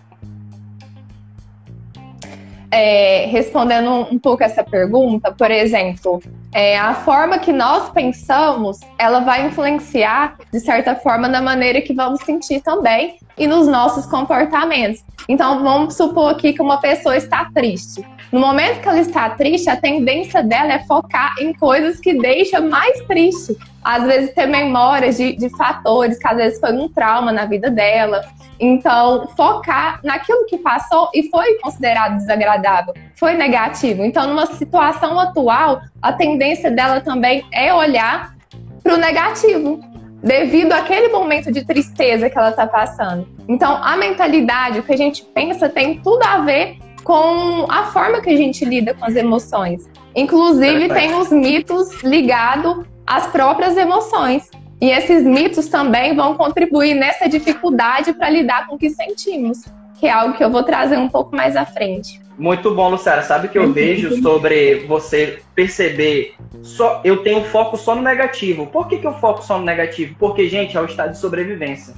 [2.76, 9.22] é, respondendo um, pouco essa pergunta, por exemplo, é, a forma que nós pensamos, ela
[9.22, 15.06] vai influenciar, de certa forma, na maneira que vamos sentir também e nos nossos comportamentos.
[15.30, 18.06] Então, vamos supor aqui que uma pessoa está triste.
[18.30, 22.68] No momento que ela está triste, a tendência dela é focar em coisas que deixam
[22.68, 23.56] mais triste.
[23.86, 27.70] Às vezes, ter memórias de, de fatores que às vezes foi um trauma na vida
[27.70, 28.20] dela,
[28.60, 34.04] então, focar naquilo que passou e foi considerado desagradável, foi negativo.
[34.04, 38.34] Então, numa situação atual, a tendência dela também é olhar
[38.82, 39.80] para o negativo,
[40.24, 43.28] devido àquele momento de tristeza que ela está passando.
[43.48, 48.20] Então, a mentalidade, o que a gente pensa, tem tudo a ver com a forma
[48.20, 49.88] que a gente lida com as emoções.
[50.16, 54.50] Inclusive, tem os mitos ligados às próprias emoções.
[54.82, 59.66] E esses mitos também vão contribuir nessa dificuldade para lidar com o que sentimos,
[60.00, 62.22] que é algo que eu vou trazer um pouco mais à frente.
[62.38, 63.22] Muito bom, Luciana.
[63.22, 68.68] Sabe o que eu vejo sobre você perceber só eu tenho foco só no negativo.
[68.68, 70.16] Por que, que eu foco só no negativo?
[70.20, 71.94] Porque, gente, é o estado de sobrevivência.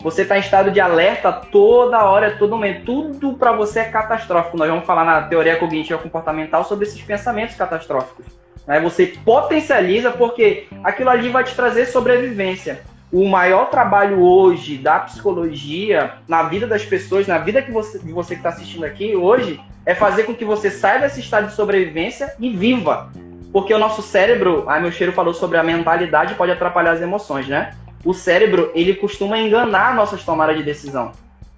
[0.00, 2.84] Você está em estado de alerta toda hora, todo momento.
[2.84, 4.56] Tudo para você é catastrófico.
[4.56, 8.26] Nós vamos falar na teoria cognitiva comportamental sobre esses pensamentos catastróficos.
[8.66, 8.80] Né?
[8.80, 12.82] Você potencializa porque aquilo ali vai te trazer sobrevivência.
[13.12, 18.12] O maior trabalho hoje da psicologia na vida das pessoas, na vida que você, de
[18.12, 21.54] você que está assistindo aqui hoje, é fazer com que você saia desse estado de
[21.54, 23.12] sobrevivência e viva.
[23.52, 27.46] Porque o nosso cérebro, a meu cheiro falou sobre a mentalidade pode atrapalhar as emoções,
[27.46, 27.74] né?
[28.04, 31.12] O cérebro, ele costuma enganar nossas tomadas de decisão.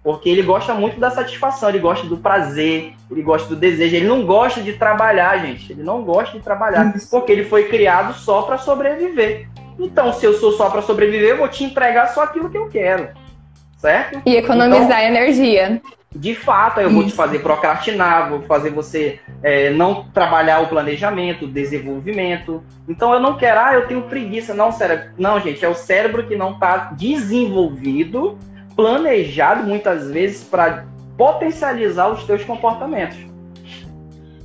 [0.06, 3.96] Porque ele gosta muito da satisfação, ele gosta do prazer, ele gosta do desejo.
[3.96, 5.72] Ele não gosta de trabalhar, gente.
[5.72, 6.94] Ele não gosta de trabalhar.
[6.94, 7.10] Isso.
[7.10, 9.48] Porque ele foi criado só para sobreviver.
[9.76, 12.68] Então, se eu sou só para sobreviver, eu vou te entregar só aquilo que eu
[12.68, 13.08] quero.
[13.78, 14.22] Certo?
[14.24, 15.82] E economizar então, energia.
[16.14, 16.94] De fato, eu Isso.
[16.94, 22.62] vou te fazer procrastinar, vou fazer você é, não trabalhar o planejamento, o desenvolvimento.
[22.88, 24.54] Então eu não quero, ah, eu tenho preguiça.
[24.54, 25.10] Não, cérebro.
[25.18, 28.38] Não, gente, é o cérebro que não está desenvolvido
[28.76, 30.84] planejado muitas vezes para
[31.16, 33.16] potencializar os teus comportamentos.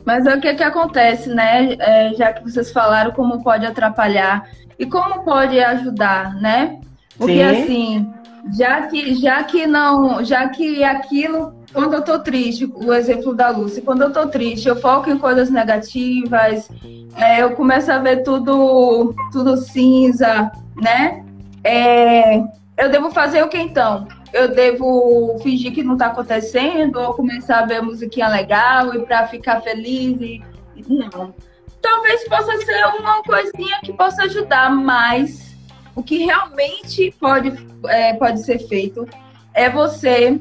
[0.06, 1.76] Mas é o que, que acontece, né?
[1.78, 6.80] É, já que vocês falaram como pode atrapalhar e como pode ajudar, né?
[7.18, 7.44] Porque Sim.
[7.44, 8.14] assim,
[8.58, 13.50] já que, já que não, já que aquilo, quando eu tô triste, o exemplo da
[13.50, 16.68] Lúcia, quando eu tô triste, eu foco em coisas negativas,
[17.16, 21.24] é, eu começo a ver tudo, tudo cinza, né?
[21.64, 22.40] É,
[22.78, 24.08] eu devo fazer o que então?
[24.34, 29.28] Eu devo fingir que não está acontecendo ou começar a ver musiquinha legal e para
[29.28, 30.44] ficar feliz e
[30.88, 31.34] não.
[31.82, 35.56] Talvez possa ser uma coisinha que possa ajudar, mas
[35.96, 37.52] o que realmente pode,
[37.88, 39.08] é, pode ser feito
[39.54, 40.40] é você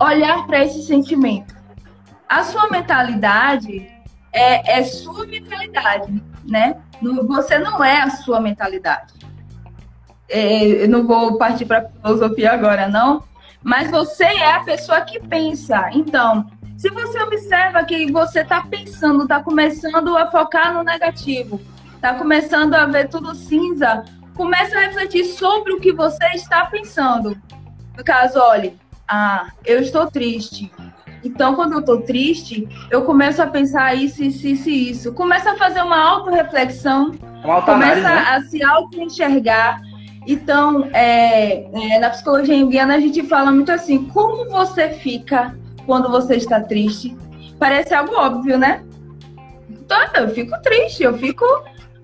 [0.00, 1.54] olhar para esse sentimento.
[2.28, 3.88] A sua mentalidade
[4.32, 6.76] é, é sua mentalidade, né?
[7.26, 9.17] Você não é a sua mentalidade
[10.28, 13.22] é, eu não vou partir para filosofia agora, não,
[13.62, 15.90] mas você é a pessoa que pensa.
[15.92, 21.60] Então, se você observa que você está pensando, está começando a focar no negativo,
[21.94, 24.04] está começando a ver tudo cinza,
[24.36, 27.36] comece a refletir sobre o que você está pensando.
[27.96, 30.70] No caso, olhe, ah, eu estou triste.
[31.24, 35.12] Então, quando eu estou triste, eu começo a pensar isso, isso, isso, isso.
[35.14, 37.10] Começa a fazer uma autorreflexão,
[37.64, 38.24] começa né?
[38.30, 39.80] a se auto-enxergar
[40.30, 46.10] então, é, é, na psicologia indiana a gente fala muito assim, como você fica quando
[46.10, 47.16] você está triste?
[47.58, 48.84] Parece algo óbvio, né?
[49.70, 51.46] Então, eu fico triste, eu fico.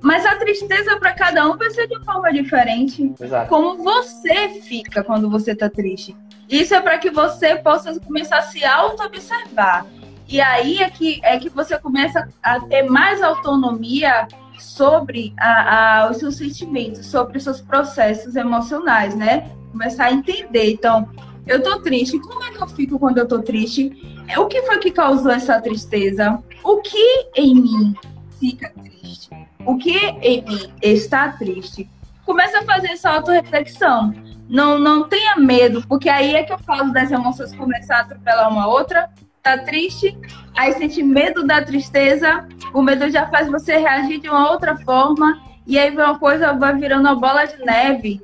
[0.00, 3.12] Mas a tristeza para cada um vai ser de forma diferente.
[3.20, 3.46] Exato.
[3.46, 6.16] Como você fica quando você está triste.
[6.48, 9.84] Isso é para que você possa começar a se auto-observar.
[10.26, 14.26] E aí é que, é que você começa a ter mais autonomia
[14.58, 19.50] sobre a, a, os seus sentimentos, sobre os seus processos emocionais, né?
[19.72, 20.72] Começar a entender.
[20.72, 21.08] Então,
[21.46, 22.18] eu tô triste.
[22.18, 23.92] Como é que eu fico quando eu tô triste?
[24.38, 26.42] O que foi que causou essa tristeza?
[26.62, 27.94] O que em mim
[28.40, 29.30] fica triste?
[29.66, 31.88] O que em mim está triste?
[32.24, 34.14] Começa a fazer essa autorreflexão.
[34.48, 38.50] Não, não tenha medo, porque aí é que eu falo das emoções começar a atropelar
[38.50, 39.10] uma outra.
[39.44, 40.18] Tá triste,
[40.57, 45.38] aí sente medo da tristeza, o medo já faz você reagir de uma outra forma,
[45.66, 48.22] e aí uma coisa vai virando uma bola de neve.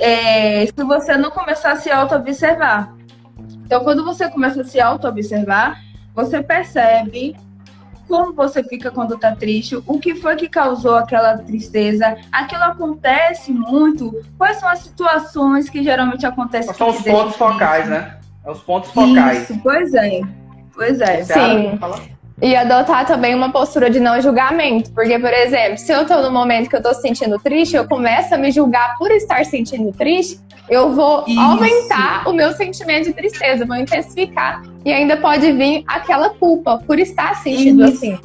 [0.00, 2.92] É, se você não começar a se auto-observar.
[3.64, 5.80] Então, quando você começa a se auto-observar,
[6.14, 7.36] você percebe
[8.08, 13.52] como você fica quando tá triste, o que foi que causou aquela tristeza, aquilo acontece
[13.52, 16.74] muito, quais são as situações que geralmente acontecem.
[16.74, 18.18] São os pontos focais, né?
[18.44, 19.48] É os pontos focais.
[19.48, 20.39] Isso, pois é.
[20.80, 21.22] Pois é.
[21.24, 21.78] Sim.
[22.40, 24.90] E adotar também uma postura de não julgamento.
[24.92, 28.34] Porque, por exemplo, se eu tô no momento que eu tô sentindo triste, eu começo
[28.34, 30.40] a me julgar por estar sentindo triste,
[30.70, 31.38] eu vou Isso.
[31.38, 34.62] aumentar o meu sentimento de tristeza, vou intensificar.
[34.82, 37.96] E ainda pode vir aquela culpa por estar sentindo Isso.
[37.96, 38.18] assim.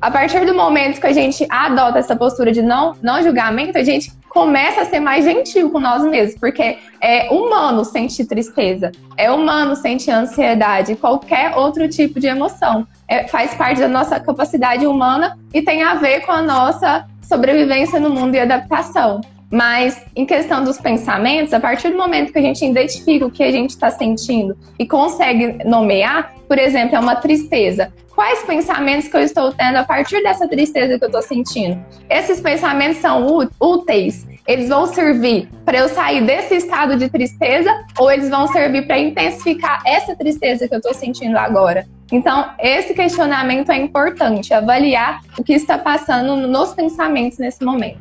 [0.00, 3.82] A partir do momento que a gente adota essa postura de não, não julgamento, a
[3.82, 9.30] gente começa a ser mais gentil com nós mesmos, porque é humano sentir tristeza, é
[9.30, 12.86] humano sentir ansiedade, qualquer outro tipo de emoção.
[13.06, 17.98] É, faz parte da nossa capacidade humana e tem a ver com a nossa sobrevivência
[17.98, 19.20] no mundo e adaptação.
[19.50, 23.42] Mas em questão dos pensamentos, a partir do momento que a gente identifica o que
[23.42, 27.92] a gente está sentindo e consegue nomear, por exemplo, é uma tristeza.
[28.18, 31.80] Quais pensamentos que eu estou tendo a partir dessa tristeza que eu estou sentindo?
[32.10, 33.24] Esses pensamentos são
[33.60, 34.26] úteis.
[34.44, 38.98] Eles vão servir para eu sair desse estado de tristeza ou eles vão servir para
[38.98, 41.86] intensificar essa tristeza que eu estou sentindo agora?
[42.10, 48.00] Então, esse questionamento é importante, avaliar o que está passando nos pensamentos nesse momento.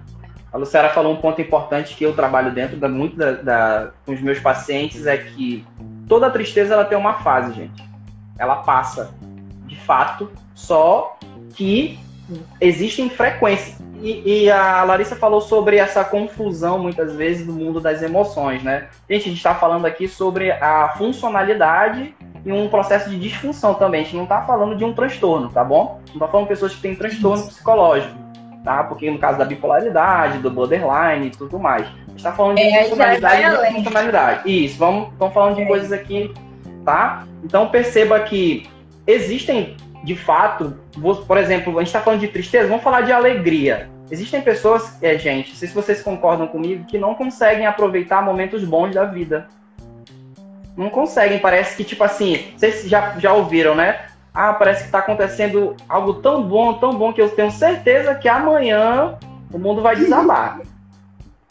[0.51, 4.13] A Luciana falou um ponto importante que eu trabalho dentro da muito da, da, com
[4.13, 5.63] os meus pacientes é que
[6.07, 7.85] toda tristeza ela tem uma fase, gente.
[8.39, 9.13] Ela passa,
[9.77, 11.17] fato, só
[11.53, 11.99] que
[12.59, 13.77] existem frequências.
[14.01, 18.89] E, e, a Larissa falou sobre essa confusão, muitas vezes, no mundo das emoções, né?
[19.09, 22.13] Gente, a gente está falando aqui sobre a funcionalidade
[22.45, 24.01] e um processo de disfunção também.
[24.01, 25.99] A gente não está falando de um transtorno, tá bom?
[26.09, 28.27] Não está falando de pessoas que têm transtorno psicológico
[28.67, 28.83] tá?
[28.83, 31.87] Porque no caso da bipolaridade, do borderline e tudo mais.
[31.87, 34.65] A gente tá falando de é, funcionalidade e funcionalidade.
[34.65, 35.65] Isso, vamos, vamos falando de é.
[35.65, 36.33] coisas aqui,
[36.83, 37.25] tá?
[37.45, 38.69] Então perceba que
[39.07, 40.77] existem, de fato,
[41.25, 43.89] por exemplo, a gente está falando de tristeza, vamos falar de alegria.
[44.11, 48.63] Existem pessoas, é, gente, não sei se vocês concordam comigo, que não conseguem aproveitar momentos
[48.63, 49.47] bons da vida.
[50.75, 54.07] Não conseguem, parece que, tipo assim, vocês já, já ouviram, né?
[54.37, 58.29] ah, parece que está acontecendo algo tão bom, tão bom que eu tenho certeza que
[58.29, 59.15] amanhã
[59.51, 60.61] o mundo vai desabar.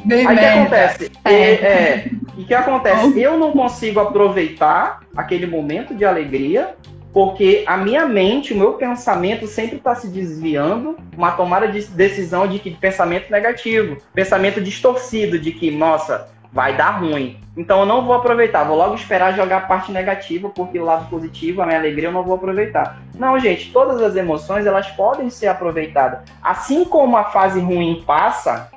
[0.05, 1.13] Bem Aí o que acontece?
[1.25, 3.21] É, é, e o que acontece?
[3.21, 6.77] Eu não consigo aproveitar aquele momento de alegria
[7.17, 12.47] porque a minha mente, o meu pensamento sempre está se desviando, uma tomada de decisão
[12.47, 17.41] de que pensamento negativo, pensamento distorcido de que, nossa, vai dar ruim.
[17.57, 21.09] Então eu não vou aproveitar, vou logo esperar jogar a parte negativa, porque o lado
[21.09, 23.01] positivo, a minha alegria, eu não vou aproveitar.
[23.15, 26.19] Não, gente, todas as emoções elas podem ser aproveitadas.
[26.43, 28.71] Assim como a fase ruim passa,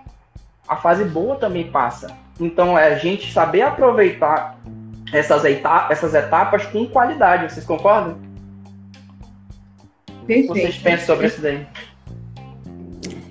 [0.66, 2.16] a fase boa também passa.
[2.40, 4.58] Então é a gente saber aproveitar
[5.12, 7.52] essas, etapas, essas etapas com qualidade.
[7.52, 8.29] Vocês concordam?
[10.30, 10.54] Perfeito.
[10.54, 11.66] Vocês pensam sobre isso daí?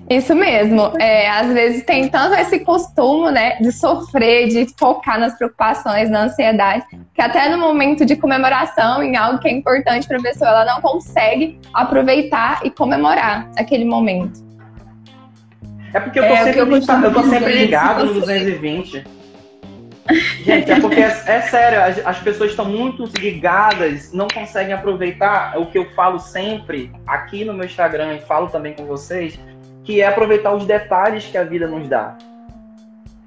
[0.09, 0.91] Isso mesmo.
[0.99, 6.23] É, às vezes tem tanto esse costume, né, de sofrer, de focar nas preocupações, na
[6.23, 6.83] ansiedade,
[7.13, 10.65] que até no momento de comemoração, em algo que é importante para a pessoa, ela
[10.65, 14.43] não consegue aproveitar e comemorar aquele momento.
[15.93, 19.18] É porque eu tô é, sempre, eu, eu tô sempre ligado no 220.
[20.43, 25.57] Gente, é porque é, é sério, as, as, pessoas estão muito ligadas, não conseguem aproveitar
[25.59, 29.39] o que eu falo sempre aqui no meu Instagram e falo também com vocês,
[29.83, 32.17] que é aproveitar os detalhes que a vida nos dá.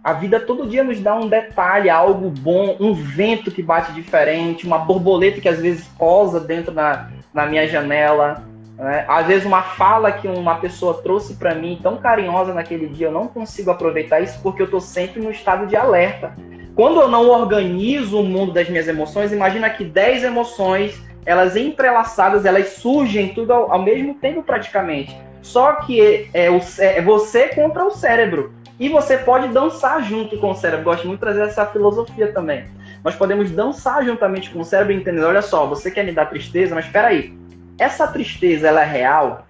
[0.02, 4.66] A vida todo dia nos dá um detalhe, algo bom, um vento que bate diferente,
[4.66, 8.42] uma borboleta que às vezes posa dentro da, na minha janela.
[8.76, 9.04] Né?
[9.06, 13.12] Às vezes uma fala que uma pessoa trouxe para mim tão carinhosa naquele dia, eu
[13.12, 16.34] não consigo aproveitar isso porque eu estou sempre no estado de alerta.
[16.74, 22.46] Quando eu não organizo o mundo das minhas emoções, imagina que 10 emoções, elas entrelaçadas,
[22.46, 25.16] elas surgem tudo ao, ao mesmo tempo praticamente.
[25.42, 28.54] Só que é, o, é você contra o cérebro.
[28.80, 30.84] E você pode dançar junto com o cérebro.
[30.84, 32.64] Gosto muito de trazer essa filosofia também.
[33.04, 36.74] Nós podemos dançar juntamente com o cérebro entendendo, olha só, você quer me dar tristeza,
[36.74, 37.36] mas espera aí.
[37.78, 39.46] Essa tristeza, ela é real?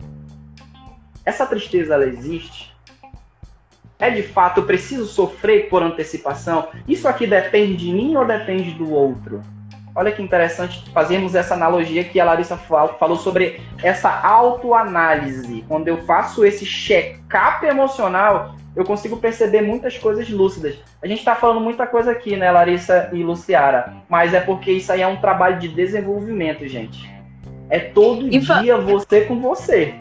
[1.25, 2.72] Essa tristeza, ela existe?
[4.03, 6.67] É de fato, preciso sofrer por antecipação?
[6.89, 9.41] Isso aqui depende de mim ou depende do outro?
[9.95, 15.65] Olha que interessante fazermos essa analogia que a Larissa falou sobre essa autoanálise.
[15.69, 20.75] Quando eu faço esse check-up emocional, eu consigo perceber muitas coisas lúcidas.
[21.01, 23.95] A gente está falando muita coisa aqui, né, Larissa e Luciara?
[24.09, 27.09] Mas é porque isso aí é um trabalho de desenvolvimento, gente.
[27.71, 29.95] É todo dia você com você.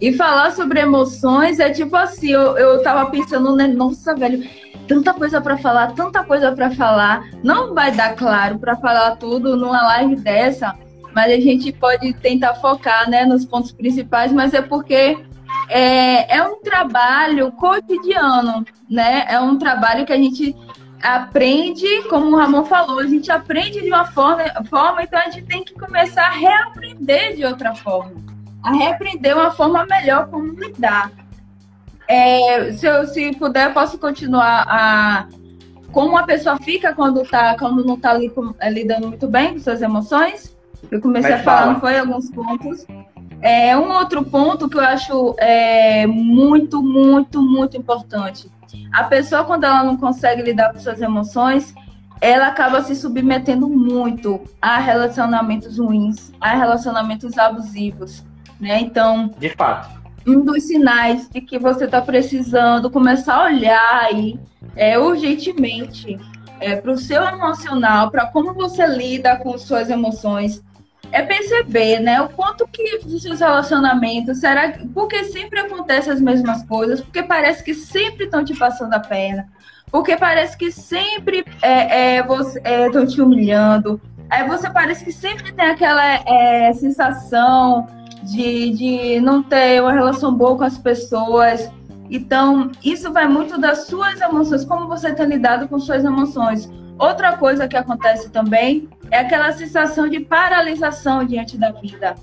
[0.00, 3.66] E falar sobre emoções é tipo assim, eu, eu tava pensando, né?
[3.66, 4.48] Nossa, velho,
[4.86, 7.28] tanta coisa para falar, tanta coisa para falar.
[7.42, 10.74] Não vai dar claro para falar tudo numa live dessa,
[11.14, 15.18] mas a gente pode tentar focar, né, nos pontos principais, mas é porque
[15.68, 19.24] é, é um trabalho cotidiano, né?
[19.28, 20.54] É um trabalho que a gente
[21.02, 25.46] aprende, como o Ramon falou, a gente aprende de uma forma, forma então a gente
[25.46, 28.35] tem que começar a reaprender de outra forma
[28.66, 31.12] a reaprender uma forma melhor como lidar.
[32.08, 35.28] É, se, eu, se puder, posso continuar a
[35.92, 38.18] como a pessoa fica quando, tá, quando não está
[38.58, 40.54] é, lidando muito bem com suas emoções.
[40.90, 41.72] Eu comecei Mas a falar, fala.
[41.72, 42.86] não foi alguns pontos.
[43.40, 48.50] É, um outro ponto que eu acho é, muito, muito, muito importante.
[48.92, 51.72] A pessoa, quando ela não consegue lidar com suas emoções,
[52.20, 58.24] ela acaba se submetendo muito a relacionamentos ruins, a relacionamentos abusivos
[58.60, 58.80] né?
[58.80, 59.96] Então, de fato,
[60.26, 64.38] um dos sinais de que você está precisando começar a olhar aí
[64.74, 66.18] é, urgentemente
[66.60, 70.62] é, para o seu emocional, para como você lida com suas emoções,
[71.12, 76.64] é perceber, né, o quanto que os seus relacionamentos será porque sempre acontecem as mesmas
[76.64, 79.46] coisas, porque parece que sempre estão te passando a perna,
[79.90, 85.52] porque parece que sempre é, é estão é, te humilhando, aí você parece que sempre
[85.52, 87.86] tem aquela é, sensação
[88.26, 91.70] de, de não ter uma relação boa com as pessoas.
[92.10, 96.70] Então, isso vai muito das suas emoções, como você tem lidado com suas emoções.
[96.98, 102.14] Outra coisa que acontece também é aquela sensação de paralisação diante da vida.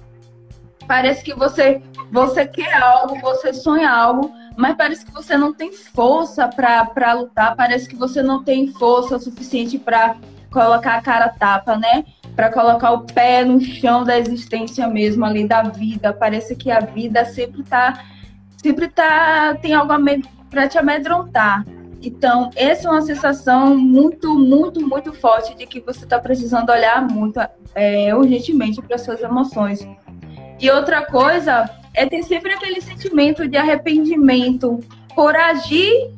[0.88, 1.82] Parece que você
[2.12, 7.56] você quer algo, você sonha algo, mas parece que você não tem força para lutar,
[7.56, 10.16] parece que você não tem força suficiente para
[10.54, 12.06] colocar a cara tapa, né?
[12.36, 16.14] para colocar o pé no chão da existência mesmo ali da vida.
[16.14, 18.04] Parece que a vida sempre tá
[18.58, 19.94] sempre tá tem algo
[20.50, 21.66] para te amedrontar.
[22.02, 27.02] Então, essa é uma sensação muito, muito, muito forte de que você está precisando olhar
[27.02, 27.40] muito
[27.74, 29.88] é, urgentemente para suas emoções.
[30.60, 34.82] E outra coisa é ter sempre aquele sentimento de arrependimento
[35.16, 36.10] por agir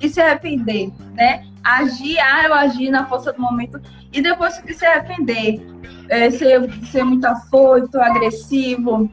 [0.00, 1.44] e se arrepender, né?
[1.66, 3.80] Agir, ah, eu agi na força do momento
[4.12, 5.60] e depois que se arrepender,
[6.08, 9.10] é, ser, ser muito afoito, agressivo.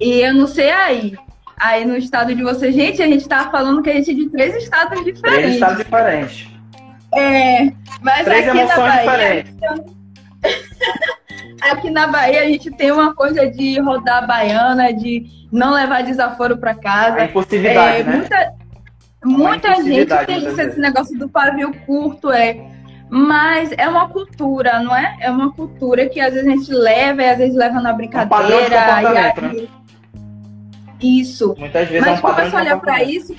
[0.00, 1.14] E eu não sei aí.
[1.58, 4.30] Aí no estado de vocês, gente, a gente tá falando que a gente é de
[4.30, 5.40] três estados diferentes.
[5.40, 6.48] Três estados diferentes.
[7.14, 9.44] É, mas três aqui na Bahia.
[11.70, 16.56] aqui na Bahia a gente tem uma coisa de rodar baiana, de não levar desaforo
[16.56, 17.18] para casa.
[17.18, 18.16] A impulsividade, é, né?
[18.16, 18.57] Muita,
[19.24, 22.78] muita gente tem esse negócio do pavio curto, é
[23.10, 25.16] mas é uma cultura, não é?
[25.20, 28.46] É uma cultura que às vezes a gente leva e às vezes leva na brincadeira.
[28.46, 29.40] Um e aí...
[29.40, 29.68] né?
[31.00, 31.54] Isso.
[31.58, 33.34] Muitas vezes Mas é um começa a olhar para isso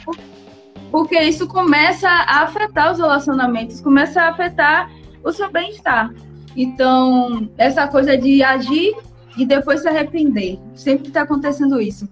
[0.91, 4.89] porque isso começa a afetar os relacionamentos, começa a afetar
[5.23, 6.11] o seu bem-estar.
[6.55, 8.95] Então, essa coisa de agir
[9.37, 10.57] e depois se arrepender.
[10.73, 12.09] Sempre está acontecendo isso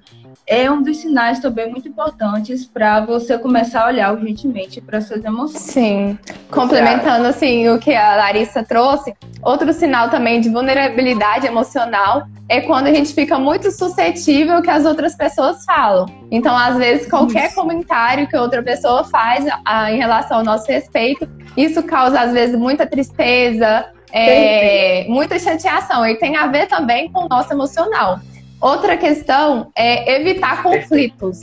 [0.47, 5.23] é um dos sinais também muito importantes para você começar a olhar urgentemente para suas
[5.25, 5.61] emoções.
[5.61, 6.17] Sim.
[6.49, 12.87] Complementando assim o que a Larissa trouxe, outro sinal também de vulnerabilidade emocional é quando
[12.87, 16.05] a gente fica muito suscetível que as outras pessoas falam.
[16.31, 17.55] Então, às vezes, qualquer isso.
[17.55, 21.27] comentário que outra pessoa faz a, em relação ao nosso respeito,
[21.57, 27.25] isso causa às vezes muita tristeza, é, muita chateação e tem a ver também com
[27.25, 28.21] o nosso emocional.
[28.59, 31.41] Outra questão é evitar conflitos.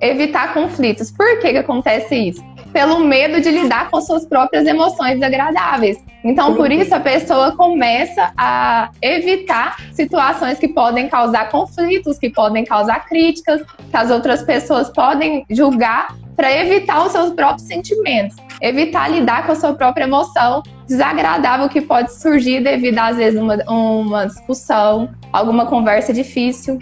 [0.00, 1.10] Evitar conflitos.
[1.10, 2.44] Por que, que acontece isso?
[2.72, 5.98] Pelo medo de lidar com suas próprias emoções desagradáveis.
[6.24, 12.64] Então, por isso, a pessoa começa a evitar situações que podem causar conflitos, que podem
[12.64, 19.10] causar críticas, que as outras pessoas podem julgar, para evitar os seus próprios sentimentos, evitar
[19.10, 24.26] lidar com a sua própria emoção desagradável que pode surgir devido, às vezes, uma, uma
[24.26, 26.78] discussão, alguma conversa difícil.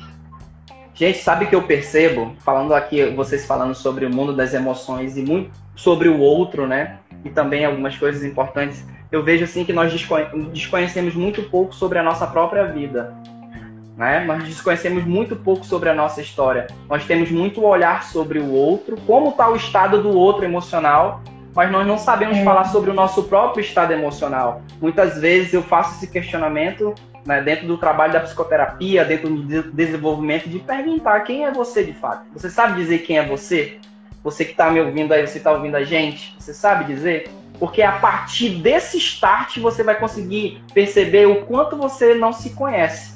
[0.94, 5.22] Gente, sabe que eu percebo, falando aqui, vocês falando sobre o mundo das emoções e
[5.22, 6.98] muito sobre o outro, né?
[7.24, 8.82] E também algumas coisas importantes.
[9.12, 9.92] Eu vejo assim que nós
[10.52, 13.14] desconhecemos muito pouco sobre a nossa própria vida.
[13.96, 14.24] Né?
[14.24, 16.66] Nós desconhecemos muito pouco sobre a nossa história.
[16.88, 21.22] Nós temos muito olhar sobre o outro, como está o estado do outro emocional
[21.56, 22.44] mas nós não sabemos é.
[22.44, 24.60] falar sobre o nosso próprio estado emocional.
[24.78, 26.94] Muitas vezes eu faço esse questionamento
[27.24, 31.94] né, dentro do trabalho da psicoterapia, dentro do desenvolvimento, de perguntar quem é você de
[31.94, 32.26] fato.
[32.34, 33.78] Você sabe dizer quem é você?
[34.22, 36.36] Você que está me ouvindo aí, você está ouvindo a gente?
[36.38, 37.30] Você sabe dizer?
[37.58, 43.14] Porque a partir desse start você vai conseguir perceber o quanto você não se conhece,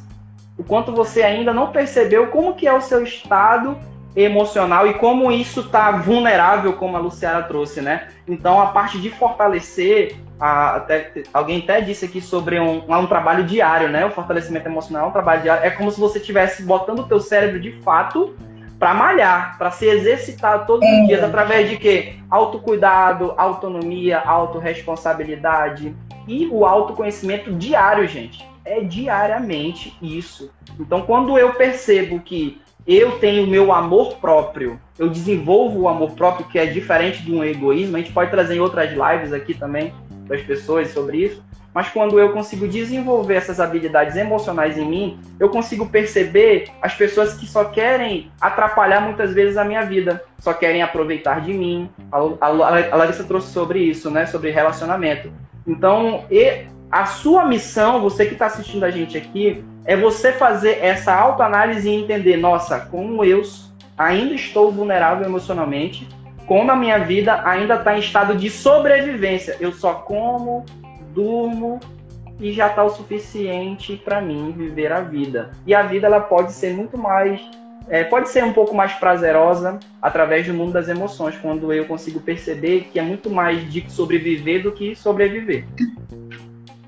[0.56, 3.76] o quanto você ainda não percebeu como que é o seu estado
[4.14, 8.08] emocional e como isso está vulnerável, como a Luciana trouxe, né?
[8.26, 13.44] Então a parte de fortalecer, a, até, alguém até disse aqui sobre um, um trabalho
[13.44, 14.04] diário, né?
[14.04, 15.64] O fortalecimento emocional é um trabalho diário.
[15.64, 18.34] É como se você estivesse botando o teu cérebro de fato
[18.78, 22.14] para malhar, para se exercitar todos os dias através de quê?
[22.30, 25.94] Autocuidado, autonomia, autorresponsabilidade
[26.26, 28.48] e o autoconhecimento diário, gente.
[28.64, 30.50] É diariamente isso.
[30.78, 32.60] Então, quando eu percebo que
[32.96, 37.44] eu tenho meu amor próprio, eu desenvolvo o amor próprio, que é diferente de um
[37.44, 39.94] egoísmo, a gente pode trazer em outras lives aqui também
[40.26, 41.50] das pessoas sobre isso.
[41.72, 47.34] Mas quando eu consigo desenvolver essas habilidades emocionais em mim, eu consigo perceber as pessoas
[47.34, 51.88] que só querem atrapalhar muitas vezes a minha vida, só querem aproveitar de mim.
[52.10, 52.48] A, a,
[52.92, 54.26] a Larissa trouxe sobre isso, né?
[54.26, 55.32] Sobre relacionamento.
[55.64, 56.24] Então,
[56.90, 61.88] a sua missão, você que está assistindo a gente aqui, é você fazer essa autoanálise
[61.88, 63.42] e entender, nossa, como eu
[63.96, 66.08] ainda estou vulnerável emocionalmente,
[66.46, 69.56] como a minha vida ainda está em estado de sobrevivência.
[69.60, 70.66] Eu só como,
[71.14, 71.78] durmo
[72.40, 75.50] e já está o suficiente para mim viver a vida.
[75.64, 77.40] E a vida ela pode ser muito mais,
[77.88, 82.18] é, pode ser um pouco mais prazerosa através do mundo das emoções, quando eu consigo
[82.18, 85.66] perceber que é muito mais de sobreviver do que sobreviver.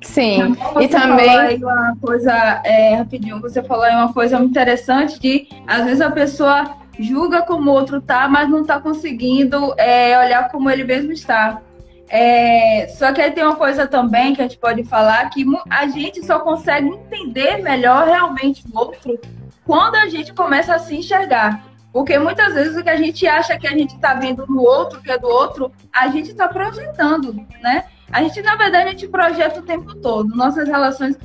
[0.02, 5.84] Sim, e também uma coisa é, rapidinho, você falou aí uma coisa interessante de às
[5.84, 10.70] vezes a pessoa julga como o outro tá, mas não está conseguindo é, olhar como
[10.70, 11.60] ele mesmo está.
[12.08, 15.86] É, só que aí tem uma coisa também que a gente pode falar que a
[15.86, 19.18] gente só consegue entender melhor realmente o outro
[19.64, 21.64] quando a gente começa a se enxergar.
[21.92, 25.00] Porque muitas vezes o que a gente acha que a gente está vendo no outro,
[25.00, 27.84] que é do outro, a gente está projetando, né?
[28.12, 30.36] A gente, na verdade, a gente projeta o tempo todo.
[30.36, 31.16] Nossas relações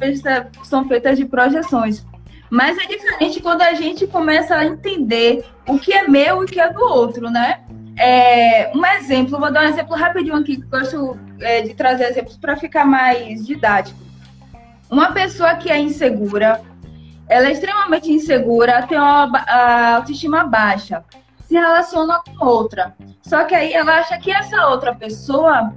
[0.63, 2.05] são feitas de projeções.
[2.49, 6.47] Mas é diferente quando a gente começa a entender o que é meu e o
[6.47, 7.59] que é do outro, né?
[7.99, 12.37] É, um exemplo, vou dar um exemplo rapidinho aqui, que gosto é, de trazer exemplos
[12.37, 13.99] para ficar mais didático.
[14.89, 16.61] Uma pessoa que é insegura,
[17.27, 21.03] ela é extremamente insegura, tem uma autoestima baixa,
[21.41, 22.95] se relaciona com outra.
[23.21, 25.73] Só que aí ela acha que essa outra pessoa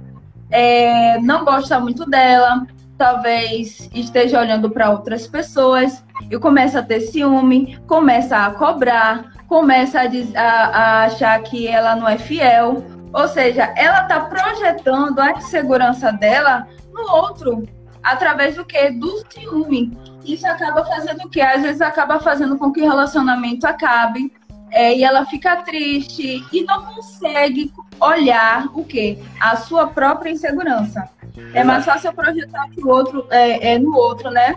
[0.51, 2.65] é, não gosta muito dela,
[2.97, 10.01] talvez esteja olhando para outras pessoas e começa a ter ciúme, começa a cobrar, começa
[10.01, 10.05] a,
[10.39, 12.83] a, a achar que ela não é fiel.
[13.13, 17.63] Ou seja, ela está projetando a insegurança dela no outro,
[18.03, 18.91] através do que?
[18.91, 19.97] Do ciúme.
[20.23, 21.41] Isso acaba fazendo o que?
[21.41, 24.31] Às vezes acaba fazendo com que o relacionamento acabe.
[24.71, 29.19] É, e ela fica triste e não consegue olhar o que?
[29.39, 31.09] A sua própria insegurança.
[31.53, 34.55] É mais fácil projetar que o outro é, é no outro, né?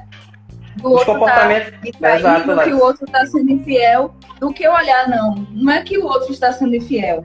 [0.77, 1.49] do Os outro tá
[1.83, 5.47] me traindo, que o outro está sendo infiel, do que olhar, não.
[5.51, 7.25] Não é que o outro está sendo infiel.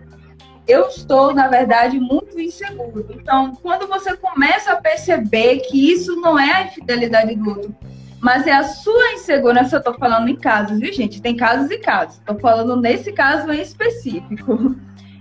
[0.68, 3.08] Eu estou, na verdade, muito inseguro.
[3.10, 7.76] Então, quando você começa a perceber que isso não é a infidelidade do outro,
[8.22, 11.22] mas é a sua insegurança, eu estou falando em casos, viu, gente?
[11.22, 12.18] Tem casos e casos.
[12.18, 14.76] Estou falando nesse caso em específico.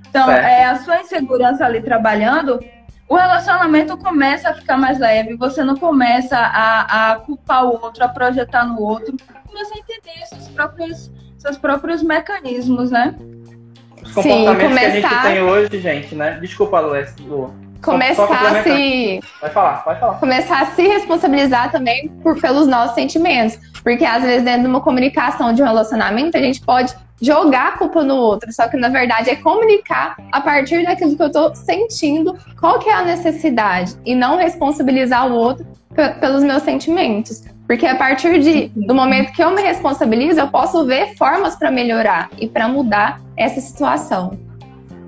[0.08, 0.44] Então, certo.
[0.46, 2.58] é a sua insegurança ali trabalhando,
[3.08, 8.04] o relacionamento começa a ficar mais leve, você não começa a, a culpar o outro,
[8.04, 13.14] a projetar no outro, começa a entender seus próprios, seus próprios mecanismos, né?
[14.02, 14.90] Os comportamentos Sim, começar...
[14.90, 16.38] que a gente tem hoje, gente, né?
[16.40, 17.67] Desculpa, Lu.
[17.82, 19.20] Começar a se.
[19.40, 20.14] Vai falar, vai falar.
[20.14, 23.58] Começar a se responsabilizar também por, pelos nossos sentimentos.
[23.82, 27.72] Porque às vezes, dentro de uma comunicação de um relacionamento, a gente pode jogar a
[27.72, 31.54] culpa no outro, só que na verdade é comunicar a partir daquilo que eu estou
[31.54, 35.66] sentindo, qual que é a necessidade e não responsabilizar o outro
[36.20, 37.44] pelos meus sentimentos.
[37.66, 41.70] Porque a partir de, do momento que eu me responsabilizo, eu posso ver formas para
[41.70, 44.38] melhorar e para mudar essa situação.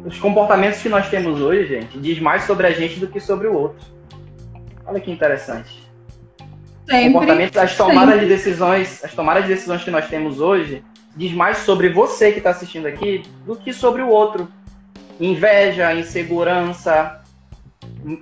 [0.05, 3.48] Os comportamentos que nós temos hoje, gente, diz mais sobre a gente do que sobre
[3.48, 3.86] o outro.
[4.86, 5.88] Olha que interessante.
[6.88, 8.20] Sempre, comportamentos, as tomadas sempre.
[8.20, 10.82] de decisões, as tomadas de decisões que nós temos hoje
[11.16, 14.48] diz mais sobre você que está assistindo aqui do que sobre o outro.
[15.20, 17.22] Inveja, insegurança,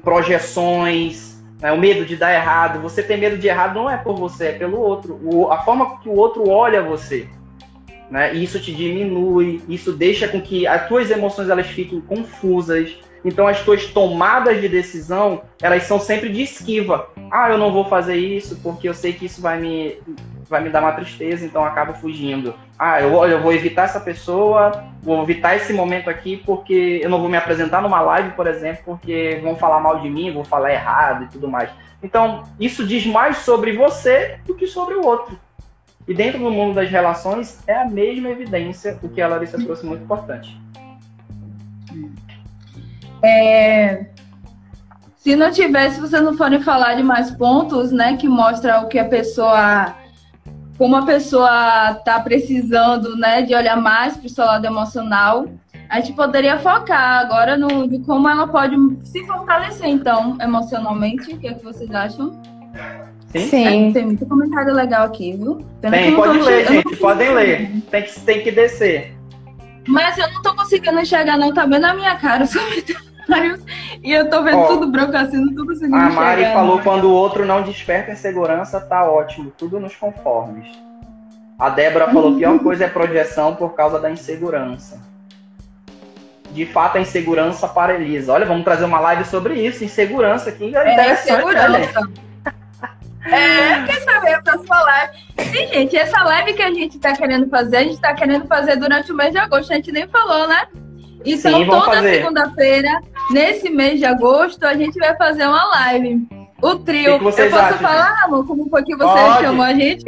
[0.02, 2.80] projeções, né, o medo de dar errado.
[2.80, 5.18] Você ter medo de errado não é por você, é pelo outro.
[5.22, 7.28] O, a forma que o outro olha você.
[8.11, 12.96] Né, isso te diminui, isso deixa com que as tuas emoções elas fiquem confusas.
[13.24, 17.11] Então as tuas tomadas de decisão, elas são sempre de esquiva.
[17.30, 19.98] Ah, eu não vou fazer isso porque eu sei que isso vai me,
[20.48, 22.54] vai me dar uma tristeza, então eu acabo fugindo.
[22.78, 27.20] Ah, eu, eu vou evitar essa pessoa, vou evitar esse momento aqui porque eu não
[27.20, 30.72] vou me apresentar numa live, por exemplo, porque vão falar mal de mim, vou falar
[30.72, 31.70] errado e tudo mais.
[32.02, 35.38] Então, isso diz mais sobre você do que sobre o outro.
[36.09, 39.84] E dentro do mundo das relações, é a mesma evidência, o que a Larissa trouxe
[39.84, 40.59] muito importante.
[43.22, 44.06] É,
[45.16, 48.98] se não tivesse, vocês não forem falar de mais pontos, né, que mostra o que
[48.98, 49.94] a pessoa,
[50.78, 55.46] como a pessoa está precisando, né, de olhar mais para o seu lado emocional,
[55.90, 61.34] a gente poderia focar agora no de como ela pode se fortalecer, então, emocionalmente.
[61.34, 62.40] O que, é que vocês acham?
[63.32, 63.48] Sim.
[63.48, 63.90] Sim.
[63.90, 65.64] É, tem muito comentário legal aqui, viu?
[65.80, 67.70] Pena tem, pode ler, gente, podem ler.
[67.90, 69.14] Tem que, tem que descer.
[69.86, 71.52] Mas eu não tô conseguindo enxergar, não.
[71.52, 73.60] Tá vendo a minha cara os comentários.
[74.02, 76.22] E eu tô vendo Ó, tudo branco assim, não tô conseguindo a enxergar.
[76.22, 76.82] A Mari falou não.
[76.82, 79.52] quando o outro não desperta insegurança, tá ótimo.
[79.56, 80.66] Tudo nos conformes.
[81.58, 85.00] A Débora falou pior coisa é projeção por causa da insegurança.
[86.52, 88.32] De fato, a insegurança paralisa.
[88.32, 89.84] Olha, vamos trazer uma live sobre isso.
[89.84, 92.08] Insegurança aqui é, é insegurança.
[93.28, 95.12] É, quer saber a próxima live?
[95.38, 98.76] Sim, gente, essa live que a gente tá querendo fazer, a gente tá querendo fazer
[98.76, 100.66] durante o mês de agosto, a gente nem falou, né?
[101.24, 103.00] Então, Sim, toda segunda-feira,
[103.30, 106.26] nesse mês de agosto, a gente vai fazer uma live.
[106.62, 107.12] O trio.
[107.12, 107.78] Eu posso acham?
[107.78, 109.42] falar, amor, como foi que você Pode.
[109.42, 110.04] chamou a gente?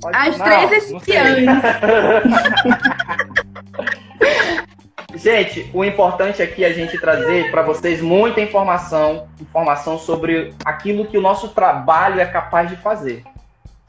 [0.00, 0.16] Pode.
[0.16, 1.40] As não, três espiãs.
[5.14, 11.06] Gente, o importante aqui é a gente trazer para vocês muita informação, informação sobre aquilo
[11.06, 13.24] que o nosso trabalho é capaz de fazer.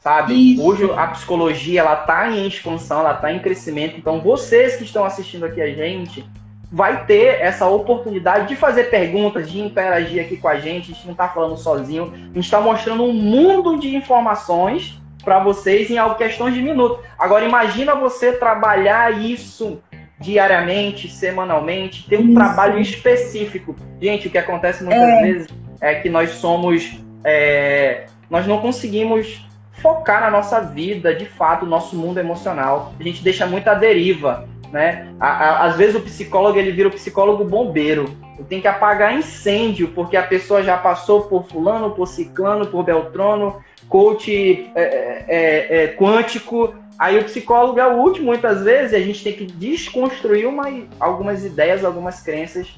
[0.00, 0.54] Sabe?
[0.54, 0.64] Isso.
[0.64, 3.96] Hoje a psicologia ela tá em expansão, ela tá em crescimento.
[3.96, 6.24] Então vocês que estão assistindo aqui a gente,
[6.72, 10.90] vai ter essa oportunidade de fazer perguntas, de interagir aqui com a gente.
[10.90, 15.38] A gente não está falando sozinho, a gente está mostrando um mundo de informações para
[15.38, 16.98] vocês em questões de minutos.
[17.16, 19.80] Agora imagina você trabalhar isso
[20.22, 22.34] diariamente, semanalmente, ter um Isso.
[22.34, 23.76] trabalho específico.
[24.00, 25.22] Gente, o que acontece muitas é.
[25.22, 25.48] vezes
[25.80, 26.98] é que nós somos.
[27.24, 29.44] É, nós não conseguimos
[29.82, 32.94] focar na nossa vida, de fato, o nosso mundo emocional.
[32.98, 34.48] A gente deixa muito à deriva.
[34.72, 35.06] Né?
[35.20, 38.16] às vezes o psicólogo ele vira o psicólogo bombeiro.
[38.48, 43.62] Tem que apagar incêndio, porque a pessoa já passou por fulano, por ciclano, por beltrono,
[43.86, 48.96] coach é, é, é, é quântico, Aí o psicólogo é o último, muitas vezes, e
[48.96, 50.64] a gente tem que desconstruir uma,
[51.00, 52.68] algumas ideias, algumas crenças,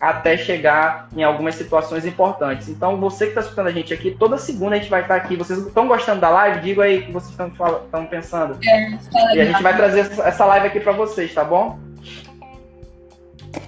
[0.00, 2.68] até chegar em algumas situações importantes.
[2.68, 5.36] Então, você que está escutando a gente aqui, toda segunda a gente vai estar aqui.
[5.36, 6.60] Vocês estão gostando da live?
[6.60, 8.58] Diga aí o que vocês estão pensando.
[8.64, 11.78] É, e a gente vai trazer essa live aqui para vocês, tá bom?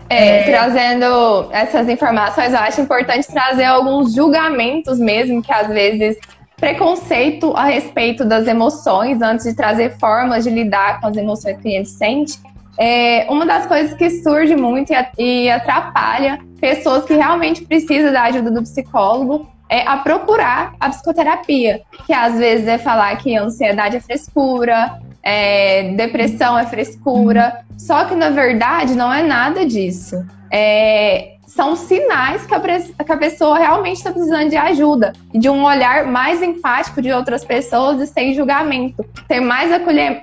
[0.09, 6.19] É, trazendo essas informações, eu acho importante trazer alguns julgamentos mesmo, que às vezes
[6.61, 11.69] preconceito a respeito das emoções antes de trazer formas de lidar com as emoções que
[11.69, 12.39] a gente sente.
[12.79, 18.51] É uma das coisas que surge muito e atrapalha pessoas que realmente precisam da ajuda
[18.51, 24.01] do psicólogo é a procurar a psicoterapia, que às vezes é falar que ansiedade é
[24.01, 30.17] frescura, é, depressão é frescura, só que na verdade não é nada disso.
[30.51, 35.65] É, são sinais que a, que a pessoa realmente está precisando de ajuda, de um
[35.65, 39.05] olhar mais empático de outras pessoas e sem julgamento.
[39.27, 39.73] Ter mais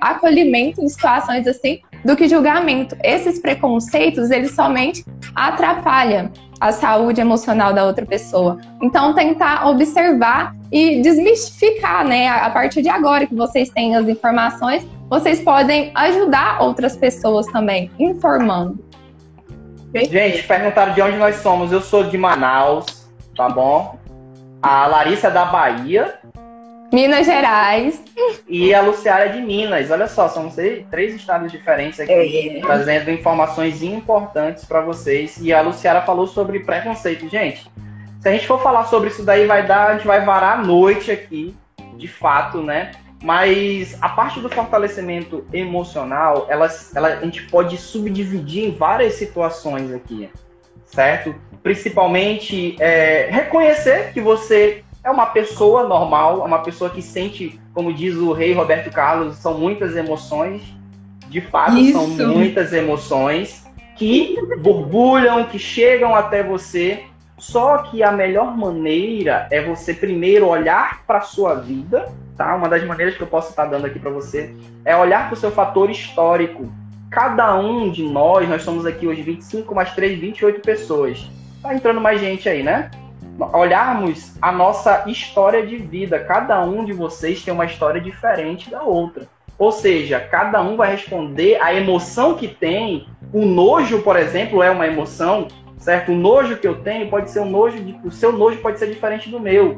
[0.00, 2.96] acolhimento em situações assim do que julgamento.
[3.04, 5.04] Esses preconceitos, eles somente
[5.34, 8.58] atrapalham a saúde emocional da outra pessoa.
[8.82, 12.28] Então, tentar observar e desmistificar, né?
[12.28, 17.90] A partir de agora que vocês têm as informações, vocês podem ajudar outras pessoas também,
[17.98, 18.87] informando.
[19.94, 21.72] Gente, perguntaram de onde nós somos.
[21.72, 23.98] Eu sou de Manaus, tá bom?
[24.62, 26.18] A Larissa é da Bahia.
[26.92, 28.02] Minas Gerais.
[28.48, 29.90] E a Luciara é de Minas.
[29.90, 30.50] Olha só, são
[30.90, 32.60] três estados diferentes aqui, é.
[32.60, 35.38] trazendo informações importantes para vocês.
[35.40, 37.28] E a Luciara falou sobre preconceito.
[37.28, 37.70] Gente,
[38.20, 40.62] se a gente for falar sobre isso daí, vai dar, a gente vai varar a
[40.62, 41.54] noite aqui,
[41.96, 42.92] de fato, né?
[43.22, 49.92] Mas a parte do fortalecimento emocional, ela, ela, a gente pode subdividir em várias situações
[49.92, 50.30] aqui,
[50.84, 51.34] certo?
[51.62, 57.92] Principalmente é, reconhecer que você é uma pessoa normal, é uma pessoa que sente, como
[57.92, 60.62] diz o rei Roberto Carlos, são muitas emoções.
[61.28, 62.16] De fato, Isso.
[62.16, 63.66] são muitas emoções
[63.96, 67.04] que borbulham, que chegam até você.
[67.36, 72.54] Só que a melhor maneira é você primeiro olhar para sua vida tá?
[72.54, 75.36] Uma das maneiras que eu posso estar dando aqui para você é olhar para o
[75.36, 76.72] seu fator histórico.
[77.10, 81.28] cada um de nós, nós somos aqui hoje 25 mais 3, 28 pessoas.
[81.62, 82.90] Tá entrando mais gente aí, né?
[83.52, 86.18] Olharmos a nossa história de vida.
[86.20, 89.26] Cada um de vocês tem uma história diferente da outra.
[89.58, 93.08] Ou seja, cada um vai responder a emoção que tem.
[93.32, 96.12] O nojo, por exemplo, é uma emoção, certo?
[96.12, 98.86] O nojo que eu tenho pode ser um nojo, de, o seu nojo pode ser
[98.86, 99.76] diferente do meu.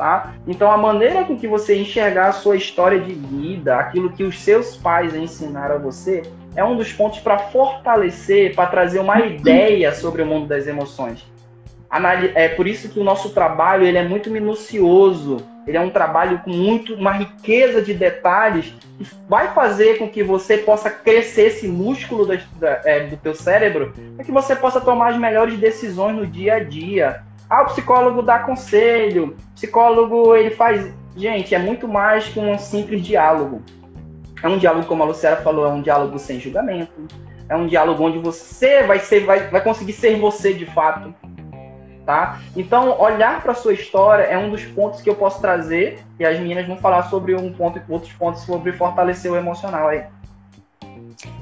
[0.00, 0.32] Tá?
[0.48, 4.40] Então a maneira com que você enxergar a sua história de vida, aquilo que os
[4.40, 6.22] seus pais ensinaram a você,
[6.56, 11.22] é um dos pontos para fortalecer, para trazer uma ideia sobre o mundo das emoções.
[12.34, 15.36] É por isso que o nosso trabalho ele é muito minucioso.
[15.66, 20.22] Ele é um trabalho com muito uma riqueza de detalhes que vai fazer com que
[20.22, 22.32] você possa crescer esse músculo do,
[22.86, 26.60] é, do teu cérebro para que você possa tomar as melhores decisões no dia a
[26.60, 27.22] dia.
[27.50, 30.94] Ah, o psicólogo dá conselho, o psicólogo ele faz.
[31.16, 33.60] Gente, é muito mais que um simples diálogo.
[34.42, 37.08] É um diálogo, como a Luciana falou, é um diálogo sem julgamento.
[37.48, 41.12] É um diálogo onde você vai ser, vai, vai conseguir ser você de fato
[42.10, 42.40] tá?
[42.56, 46.40] Então, olhar para sua história é um dos pontos que eu posso trazer e as
[46.40, 50.04] meninas vão falar sobre um ponto, outros pontos sobre fortalecer o emocional aí.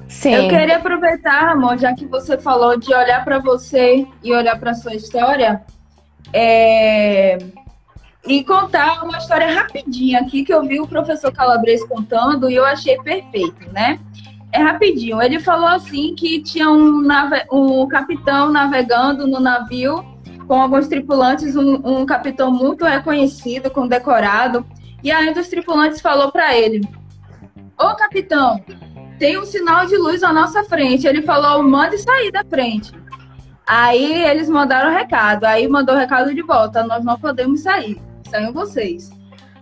[0.07, 0.35] Sim.
[0.35, 4.75] Eu queria aproveitar, amor, já que você falou de olhar para você e olhar para
[4.75, 5.63] sua história,
[6.33, 7.39] é...
[8.27, 12.65] e contar uma história rapidinha aqui que eu vi o professor Calabres contando e eu
[12.65, 13.99] achei perfeito, né?
[14.51, 15.21] É rapidinho.
[15.21, 17.45] Ele falou assim que tinha um, nave...
[17.53, 20.05] um capitão navegando no navio
[20.47, 24.65] com alguns tripulantes, um, um capitão muito reconhecido, condecorado,
[25.03, 26.81] e aí um dos tripulantes falou para ele:
[27.79, 28.61] Ô capitão,
[29.19, 31.07] tem um sinal de luz à nossa frente.
[31.07, 32.93] Ele falou: mande sair da frente.
[33.69, 38.01] Aí eles mandaram recado, aí mandou recado de volta: nós não podemos sair,
[38.31, 39.11] saiam vocês.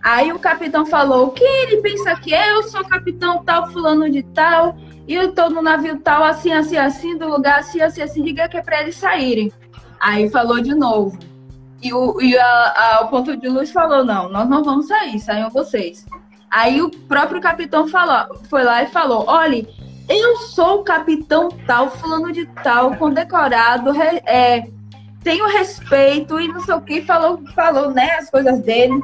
[0.01, 2.53] Aí o capitão falou: o que ele pensa que é?
[2.53, 6.77] Eu sou capitão tal, fulano de tal, e eu tô no navio tal, assim, assim,
[6.77, 9.51] assim, do lugar assim, assim, assim, diga que é pra eles saírem.
[9.99, 11.19] Aí falou de novo.
[11.83, 15.19] E, o, e a, a, o ponto de luz falou: não, nós não vamos sair,
[15.19, 16.05] saiam vocês.
[16.49, 19.67] Aí o próprio capitão falou, foi lá e falou: olhe,
[20.07, 24.67] eu sou o capitão tal, fulano de tal, condecorado, é,
[25.23, 29.03] tenho respeito e não sei o que, falou, falou né, as coisas dele.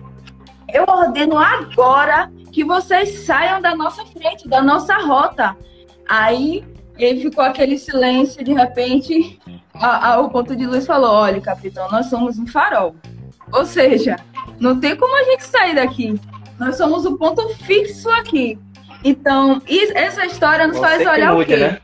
[0.73, 5.55] Eu ordeno agora que vocês saiam da nossa frente, da nossa rota.
[6.07, 6.63] Aí
[6.97, 9.39] ele ficou aquele silêncio, de repente,
[9.73, 12.95] a, a, o ponto de luz falou: olha, capitão, nós somos um farol.
[13.51, 14.15] Ou seja,
[14.59, 16.19] não tem como a gente sair daqui.
[16.59, 18.57] Nós somos o ponto fixo aqui.
[19.03, 19.61] Então,
[19.93, 21.57] essa história nos Você faz olhar mude, o quê?
[21.57, 21.79] Né?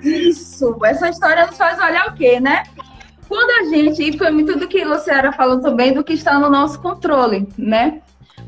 [0.02, 2.62] Isso, essa história nos faz olhar o quê, né?
[3.28, 6.38] Quando a gente, e foi muito do que a Luciana falou também, do que está
[6.38, 8.00] no nosso controle, né?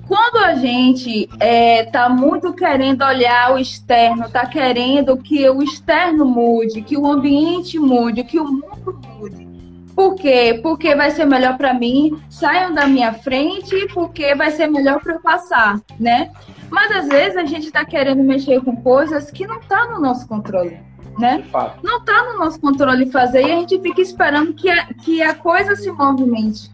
[0.08, 6.24] Quando a gente está é, muito querendo olhar o externo, está querendo que o externo
[6.24, 9.48] mude, que o ambiente mude, que o mundo mude.
[9.94, 10.58] Por quê?
[10.62, 15.14] Porque vai ser melhor para mim, saiam da minha frente, porque vai ser melhor para
[15.14, 16.32] eu passar, né?
[16.70, 20.26] Mas às vezes a gente está querendo mexer com coisas que não está no nosso
[20.28, 20.78] controle,
[21.18, 21.44] né?
[21.82, 25.34] Não está no nosso controle fazer e a gente fica esperando que a, que a
[25.34, 26.70] coisa se movimente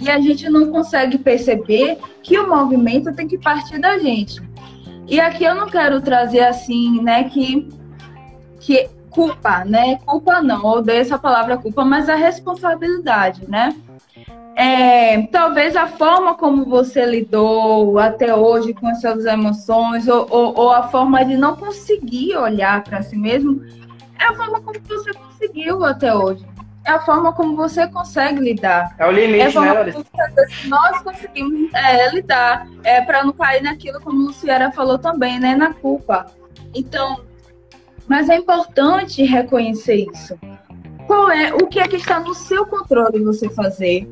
[0.00, 4.40] e a gente não consegue perceber que o movimento tem que partir da gente.
[5.06, 7.68] E aqui eu não quero trazer assim, né, que,
[8.60, 9.98] que culpa, né?
[10.04, 13.74] Culpa não, odeio essa palavra culpa, mas a responsabilidade, né?
[14.60, 20.58] É, talvez a forma como você lidou até hoje com as suas emoções, ou, ou,
[20.58, 23.64] ou a forma de não conseguir olhar para si mesmo,
[24.18, 26.44] é a forma como você conseguiu até hoje
[26.84, 28.94] é a forma como você consegue lidar.
[28.98, 30.04] É o limite, é né, Larissa?
[30.68, 35.54] Nós conseguimos é, lidar, é, para não cair naquilo, como a Luciana falou também, né,
[35.54, 36.24] na culpa.
[36.74, 37.20] Então,
[38.06, 40.38] mas é importante reconhecer isso.
[41.06, 44.08] Qual é o que é que está no seu controle você fazer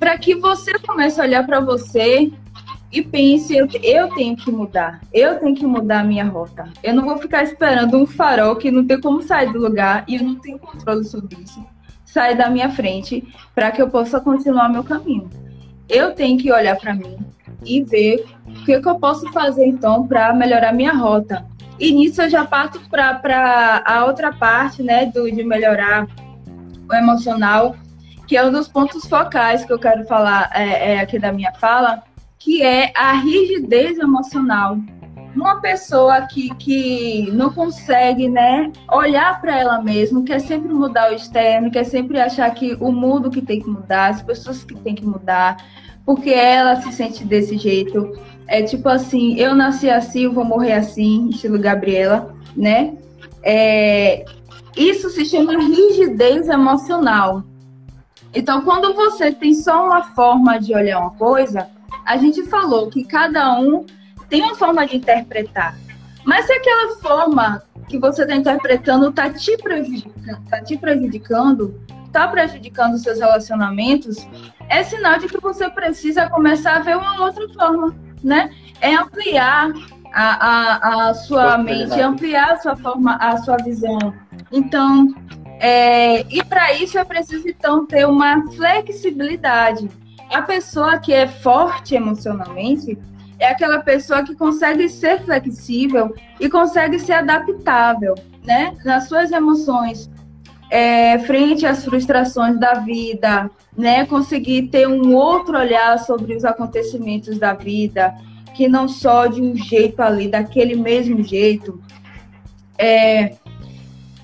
[0.00, 2.32] para que você comece a olhar para você
[2.90, 6.68] e pense, eu, eu tenho que mudar, eu tenho que mudar a minha rota.
[6.82, 10.16] Eu não vou ficar esperando um farol que não tem como sair do lugar e
[10.16, 11.64] eu não tenho controle sobre isso
[12.10, 15.30] sair da minha frente para que eu possa continuar meu caminho.
[15.88, 17.16] Eu tenho que olhar para mim
[17.64, 21.46] e ver o que, que eu posso fazer então para melhorar minha rota.
[21.78, 26.06] E nisso eu já parto para a outra parte, né, do, de melhorar
[26.88, 27.76] o emocional,
[28.30, 31.52] que é um dos pontos focais que eu quero falar é, é aqui da minha
[31.54, 32.00] fala,
[32.38, 34.78] que é a rigidez emocional
[35.34, 41.14] uma pessoa que, que não consegue, né, olhar para ela mesma, quer sempre mudar o
[41.14, 44.94] externo, quer sempre achar que o mundo que tem que mudar, as pessoas que tem
[44.94, 45.56] que mudar,
[46.06, 48.16] porque ela se sente desse jeito.
[48.46, 52.32] É tipo assim, eu nasci assim, eu vou morrer assim, estilo Gabriela.
[52.56, 52.94] né?
[53.42, 54.24] É,
[54.76, 57.44] isso se chama rigidez emocional.
[58.34, 61.68] Então, quando você tem só uma forma de olhar uma coisa,
[62.04, 63.84] a gente falou que cada um
[64.28, 65.76] tem uma forma de interpretar.
[66.24, 72.28] Mas se aquela forma que você está interpretando está te prejudicando, está te prejudicando, está
[72.28, 74.28] prejudicando os seus relacionamentos,
[74.68, 78.50] é sinal de que você precisa começar a ver uma outra forma, né?
[78.80, 79.72] É ampliar
[80.12, 83.98] a, a, a sua mente, ampliar a sua forma, a sua visão.
[84.52, 85.12] Então,
[85.60, 89.90] é, e para isso é preciso então ter uma flexibilidade.
[90.32, 92.96] A pessoa que é forte emocionalmente
[93.38, 100.10] é aquela pessoa que consegue ser flexível e consegue ser adaptável, né, nas suas emoções,
[100.70, 107.38] é, frente às frustrações da vida, né, conseguir ter um outro olhar sobre os acontecimentos
[107.38, 108.14] da vida,
[108.54, 111.82] que não só de um jeito ali, daquele mesmo jeito.
[112.78, 113.34] É,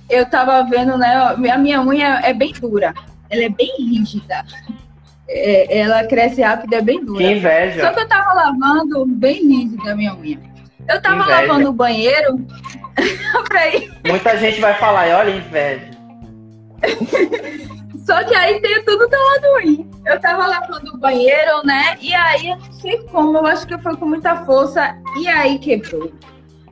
[0.09, 1.17] eu estava vendo, né?
[1.53, 2.95] A minha unha é bem dura,
[3.29, 4.45] ela é bem rígida.
[5.29, 7.19] É, ela cresce rápido, é bem dura.
[7.19, 7.81] Que inveja.
[7.81, 10.39] Só que eu tava lavando bem rígida a minha unha.
[10.89, 12.37] Eu tava lavando o banheiro
[13.75, 13.93] ir.
[14.07, 15.91] Muita gente vai falar, olha, inveja.
[18.07, 19.91] Só que aí tem tudo do lado ruim.
[20.07, 21.97] Eu tava lavando o banheiro, né?
[22.01, 24.97] E aí, eu não sei como, eu acho que foi com muita força.
[25.19, 26.13] E aí quebrou.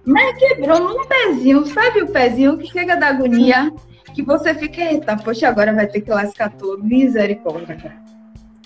[0.05, 3.73] Mas quebrou num pezinho, sabe o pezinho que chega da agonia?
[4.15, 6.85] Que você fica, eita, poxa, agora vai ter que lascar tudo.
[6.85, 7.97] Misericórdia.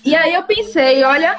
[0.03, 1.35] E aí eu pensei, olha,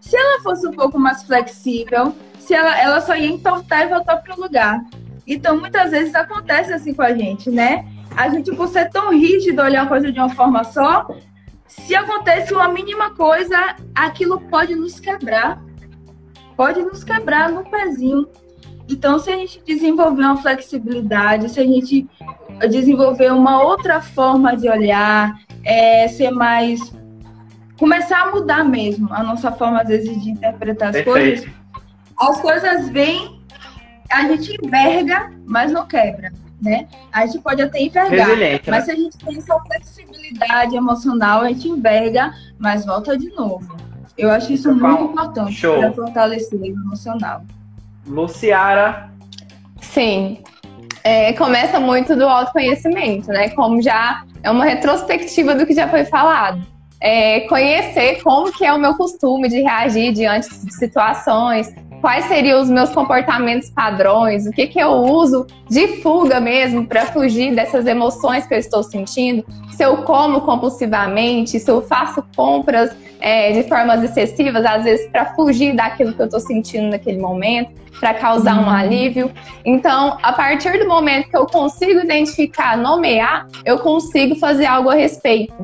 [0.00, 4.16] se ela fosse um pouco mais flexível, se ela, ela só ia entortar e voltar
[4.16, 4.84] para o lugar.
[5.26, 7.84] Então, muitas vezes acontece assim com a gente, né?
[8.16, 11.06] A gente, por ser tão rígido, olhar a coisa de uma forma só,
[11.66, 15.62] se acontece uma mínima coisa, aquilo pode nos quebrar.
[16.56, 18.28] Pode nos quebrar no pezinho.
[18.88, 22.06] Então, se a gente desenvolver uma flexibilidade, se a gente
[22.70, 26.92] desenvolver uma outra forma de olhar, é, ser mais
[27.78, 31.42] começar a mudar mesmo a nossa forma, às vezes, de interpretar as Perfeito.
[31.42, 31.56] coisas.
[32.18, 33.40] As coisas vêm,
[34.10, 36.32] a gente enverga, mas não quebra,
[36.62, 36.88] né?
[37.12, 38.58] A gente pode até envergar, né?
[38.66, 43.76] mas se a gente tem essa flexibilidade emocional, a gente enverga, mas volta de novo.
[44.16, 47.42] Eu acho isso muito importante para fortalecer o emocional.
[48.06, 49.10] Luciara.
[49.80, 50.42] Sim.
[51.04, 53.50] É, começa muito do autoconhecimento, né?
[53.50, 56.66] Como já é uma retrospectiva do que já foi falado
[57.00, 62.60] é, conhecer como que é o meu costume de reagir diante de situações, quais seriam
[62.60, 67.86] os meus comportamentos padrões, o que, que eu uso de fuga mesmo para fugir dessas
[67.86, 72.90] emoções que eu estou sentindo, se eu como compulsivamente, se eu faço compras
[73.20, 77.70] é, de formas excessivas, às vezes para fugir daquilo que eu estou sentindo naquele momento,
[77.98, 78.70] para causar um uhum.
[78.70, 79.32] alívio.
[79.64, 84.94] Então, a partir do momento que eu consigo identificar, nomear, eu consigo fazer algo a
[84.94, 85.54] respeito.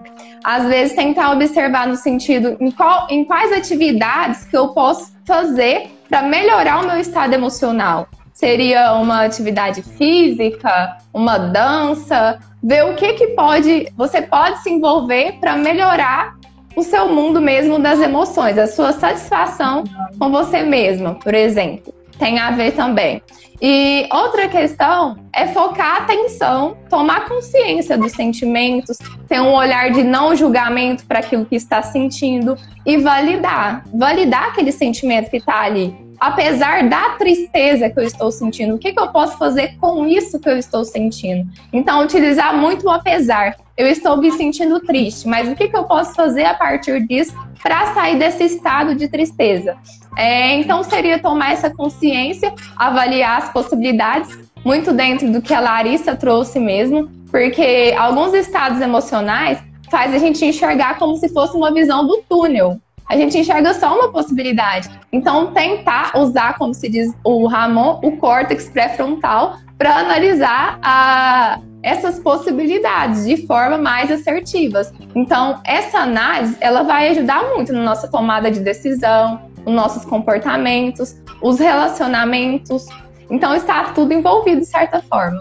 [0.43, 5.91] Às vezes, tentar observar no sentido em, qual, em quais atividades que eu posso fazer
[6.09, 8.09] para melhorar o meu estado emocional.
[8.33, 15.39] Seria uma atividade física, uma dança, ver o que que pode, você pode se envolver
[15.41, 16.35] para melhorar
[16.77, 19.85] o seu mundo mesmo das emoções, a sua satisfação
[20.19, 21.95] com você mesma, por exemplo.
[22.19, 23.23] Tem a ver também.
[23.61, 28.99] E outra questão é focar a atenção, tomar consciência dos sentimentos,
[29.29, 33.85] ter um olhar de não julgamento para aquilo que está sentindo e validar.
[33.95, 38.93] Validar aquele sentimento que está ali apesar da tristeza que eu estou sentindo, o que,
[38.93, 41.51] que eu posso fazer com isso que eu estou sentindo?
[41.73, 43.57] Então, utilizar muito o apesar.
[43.77, 47.35] Eu estou me sentindo triste, mas o que, que eu posso fazer a partir disso
[47.61, 49.77] para sair desse estado de tristeza?
[50.17, 56.15] É, então, seria tomar essa consciência, avaliar as possibilidades, muito dentro do que a Larissa
[56.15, 59.59] trouxe mesmo, porque alguns estados emocionais
[59.91, 62.81] faz a gente enxergar como se fosse uma visão do túnel
[63.13, 64.89] a gente enxerga só uma possibilidade.
[65.13, 72.19] Então, tentar usar, como se diz o Ramon, o córtex pré-frontal para analisar a, essas
[72.21, 74.95] possibilidades de forma mais assertivas.
[75.15, 81.15] Então, essa análise, ela vai ajudar muito na nossa tomada de decisão, nos nossos comportamentos,
[81.43, 82.87] os relacionamentos.
[83.31, 85.39] Então, está tudo envolvido de certa forma.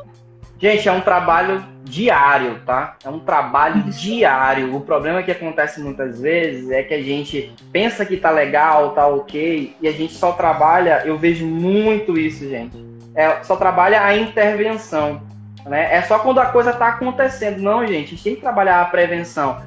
[0.61, 2.95] Gente, é um trabalho diário, tá?
[3.03, 4.75] É um trabalho diário.
[4.75, 9.07] O problema que acontece muitas vezes é que a gente pensa que tá legal, tá
[9.07, 12.77] ok, e a gente só trabalha, eu vejo muito isso, gente.
[13.15, 15.23] É, só trabalha a intervenção.
[15.65, 15.95] Né?
[15.95, 17.59] É só quando a coisa tá acontecendo.
[17.59, 19.63] Não, gente, a gente tem que trabalhar a prevenção.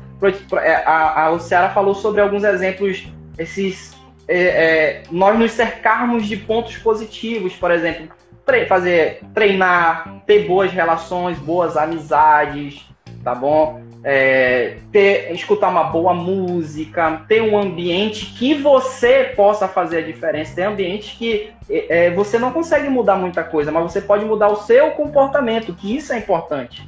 [0.62, 3.04] É, a, a falou sobre alguns exemplos,
[3.36, 3.92] esses.
[4.26, 8.08] É, é, nós nos cercarmos de pontos positivos, por exemplo
[8.44, 12.84] tre fazer treinar, ter boas relações, boas amizades,
[13.22, 13.82] tá bom?
[14.06, 20.54] É, ter, escutar uma boa música, ter um ambiente que você possa fazer a diferença.
[20.54, 24.48] Tem ambientes que é, é, você não consegue mudar muita coisa, mas você pode mudar
[24.48, 26.86] o seu comportamento, que isso é importante,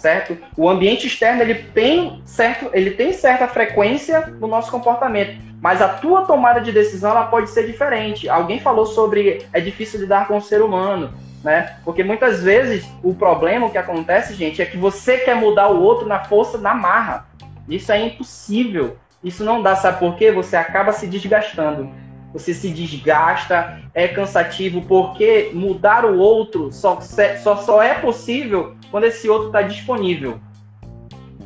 [0.00, 0.36] certo?
[0.56, 5.88] O ambiente externo ele tem certo, ele tem certa frequência no nosso comportamento, mas a
[5.88, 8.28] tua tomada de decisão ela pode ser diferente.
[8.28, 11.76] Alguém falou sobre é difícil lidar com o ser humano né?
[11.84, 16.06] Porque muitas vezes o problema que acontece, gente, é que você quer mudar o outro
[16.06, 17.26] na força, na marra.
[17.68, 18.96] Isso é impossível.
[19.22, 20.30] Isso não dá, sabe por quê?
[20.30, 21.90] Você acaba se desgastando.
[22.32, 29.04] Você se desgasta, é cansativo, porque mudar o outro só, só, só é possível quando
[29.04, 30.38] esse outro está disponível.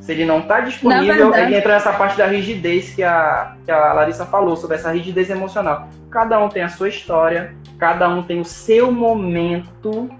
[0.01, 3.93] Se ele não está disponível, ele entra nessa parte da rigidez que a, que a
[3.93, 5.89] Larissa falou, sobre essa rigidez emocional.
[6.11, 10.11] Cada um tem a sua história, cada um tem o seu momento,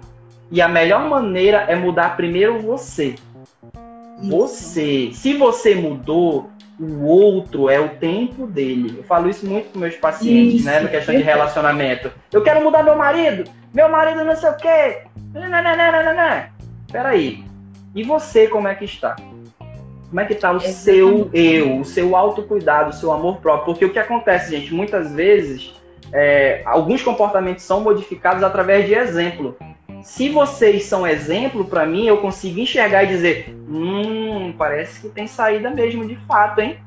[0.49, 3.15] e a melhor maneira é mudar primeiro você.
[4.21, 5.09] Você.
[5.11, 6.49] Se você mudou,
[6.79, 8.95] o outro é o tempo dele.
[8.97, 10.65] Eu falo isso muito com meus pacientes, isso.
[10.65, 10.79] né?
[10.79, 12.11] Na questão de relacionamento.
[12.31, 15.03] Eu quero mudar meu marido, meu marido não sei o quê.
[16.91, 17.43] Peraí.
[17.95, 19.15] E você, como é que está?
[20.09, 20.79] Como é que está o Exatamente.
[20.79, 23.73] seu eu, o seu autocuidado, o seu amor próprio?
[23.73, 25.73] Porque o que acontece, gente, muitas vezes,
[26.11, 29.57] é, alguns comportamentos são modificados através de exemplo.
[30.03, 35.27] Se vocês são exemplo para mim, eu consigo enxergar e dizer: hum, parece que tem
[35.27, 36.77] saída mesmo de fato, hein?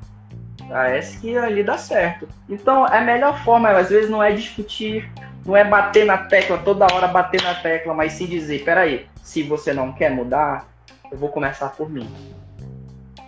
[0.69, 2.29] Parece que ali dá certo.
[2.49, 5.11] Então, a melhor forma, às vezes, não é discutir,
[5.45, 9.43] não é bater na tecla, toda hora bater na tecla, mas sim dizer: peraí, se
[9.43, 10.69] você não quer mudar,
[11.11, 12.09] eu vou começar por mim.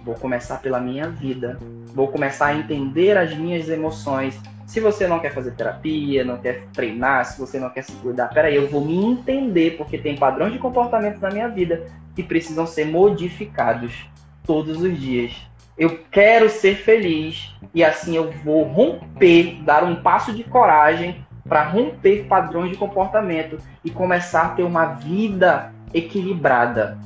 [0.04, 1.58] Vou começar pela minha vida.
[1.94, 4.38] Vou começar a entender as minhas emoções.
[4.68, 8.28] Se você não quer fazer terapia, não quer treinar, se você não quer se cuidar,
[8.28, 12.66] peraí, eu vou me entender, porque tem padrões de comportamento na minha vida que precisam
[12.66, 14.06] ser modificados
[14.44, 15.34] todos os dias.
[15.78, 21.64] Eu quero ser feliz e assim eu vou romper, dar um passo de coragem para
[21.64, 26.98] romper padrões de comportamento e começar a ter uma vida equilibrada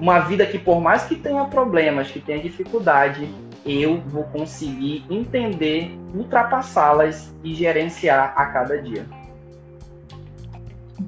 [0.00, 3.28] uma vida que por mais que tenha problemas, que tenha dificuldade,
[3.68, 9.04] eu vou conseguir entender, ultrapassá-las e gerenciar a cada dia.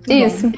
[0.09, 0.51] Isso.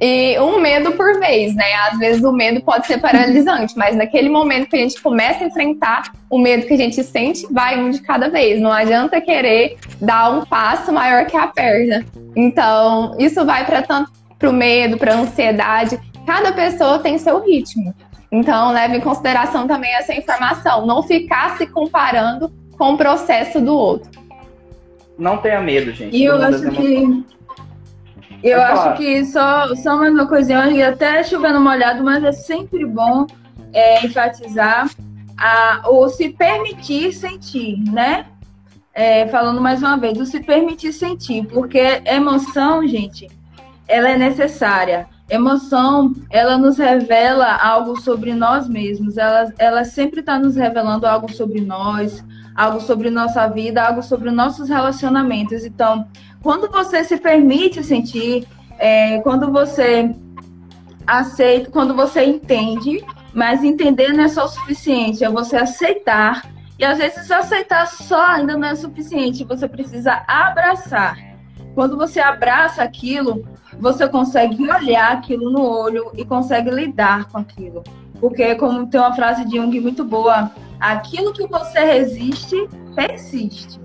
[0.00, 1.72] E um medo por vez, né?
[1.90, 5.46] Às vezes o medo pode ser paralisante, mas naquele momento que a gente começa a
[5.46, 8.60] enfrentar o medo que a gente sente, vai um de cada vez.
[8.60, 12.04] Não adianta querer dar um passo maior que a perna.
[12.34, 17.40] Então, isso vai para tanto para o medo, para a ansiedade cada pessoa tem seu
[17.40, 17.94] ritmo.
[18.34, 20.84] Então, leve em consideração também essa informação.
[20.84, 24.10] Não ficar se comparando com o processo do outro.
[25.16, 26.16] Não tenha medo, gente.
[26.16, 27.24] E eu acho que.
[28.42, 28.96] Eu acho falar.
[28.96, 33.24] que só, só mais uma coisinha, e até chovendo molhado, mas é sempre bom
[33.72, 34.90] é, enfatizar
[35.38, 38.26] a, o se permitir sentir, né?
[38.92, 43.28] É, falando mais uma vez, o se permitir sentir, porque emoção, gente,
[43.88, 45.06] ela é necessária.
[45.28, 49.16] Emoção, ela nos revela algo sobre nós mesmos.
[49.16, 52.22] Ela, ela sempre está nos revelando algo sobre nós,
[52.54, 55.64] algo sobre nossa vida, algo sobre nossos relacionamentos.
[55.64, 56.06] Então,
[56.42, 58.46] quando você se permite sentir,
[58.78, 60.14] é, quando você
[61.06, 63.02] aceita, quando você entende,
[63.32, 66.46] mas entender não é só o suficiente, é você aceitar.
[66.78, 71.33] E às vezes aceitar só ainda não é suficiente, você precisa abraçar.
[71.74, 73.46] Quando você abraça aquilo,
[73.78, 77.82] você consegue olhar aquilo no olho e consegue lidar com aquilo.
[78.20, 80.50] Porque, como tem uma frase de Jung muito boa,
[80.80, 83.80] aquilo que você resiste, persiste.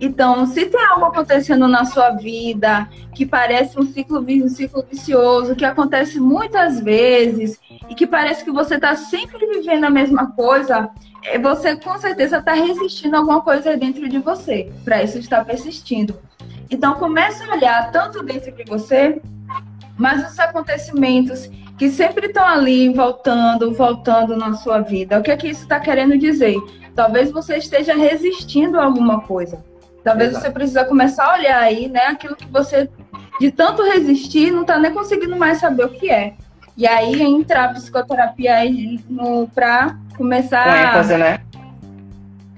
[0.00, 5.54] Então, se tem algo acontecendo na sua vida que parece um ciclo, um ciclo vicioso,
[5.54, 10.90] que acontece muitas vezes e que parece que você está sempre vivendo a mesma coisa,
[11.22, 15.44] é, você com certeza está resistindo a alguma coisa dentro de você, para isso estar
[15.44, 16.18] persistindo.
[16.72, 19.20] Então, comece a olhar tanto dentro de você,
[19.98, 25.18] mas os acontecimentos que sempre estão ali, voltando, voltando na sua vida.
[25.18, 26.56] O que é que isso está querendo dizer?
[26.94, 29.62] Talvez você esteja resistindo a alguma coisa.
[30.02, 30.46] Talvez Exato.
[30.46, 32.06] você precisa começar a olhar aí, né?
[32.06, 32.88] Aquilo que você,
[33.38, 36.32] de tanto resistir, não está nem conseguindo mais saber o que é.
[36.74, 38.98] E aí entrar a psicoterapia aí
[39.54, 40.64] para começar.
[40.64, 41.40] Com ênfase, né?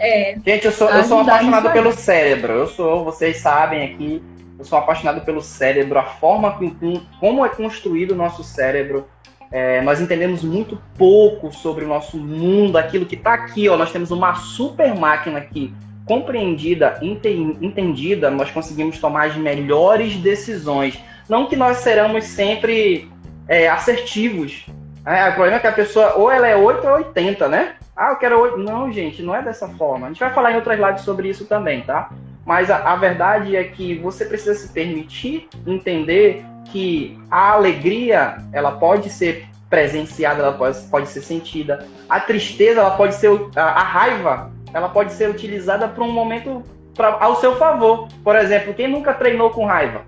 [0.04, 2.52] É, Gente, eu sou, eu sou apaixonado pelo cérebro.
[2.52, 4.22] Eu sou, vocês sabem aqui,
[4.58, 9.08] eu sou apaixonado pelo cérebro, a forma com, como é construído o nosso cérebro.
[9.50, 13.66] É, nós entendemos muito pouco sobre o nosso mundo, aquilo que está aqui.
[13.68, 15.72] Ó, nós temos uma super máquina aqui,
[16.04, 20.98] compreendida, entendida, nós conseguimos tomar as melhores decisões.
[21.30, 23.08] Não que nós seremos sempre
[23.48, 24.66] é, assertivos.
[25.06, 27.74] É, o problema é que a pessoa ou ela é 8 ou 80, né?
[27.96, 28.58] Ah, eu quero 8.
[28.58, 30.06] Não, gente, não é dessa forma.
[30.06, 32.10] A gente vai falar em outras lives sobre isso também, tá?
[32.44, 38.72] Mas a, a verdade é que você precisa se permitir entender que a alegria ela
[38.72, 41.86] pode ser presenciada, ela pode, pode ser sentida.
[42.08, 43.30] A tristeza, ela pode ser.
[43.56, 46.62] A, a raiva, ela pode ser utilizada para um momento
[46.94, 48.08] pra, ao seu favor.
[48.22, 50.02] Por exemplo, quem nunca treinou com raiva?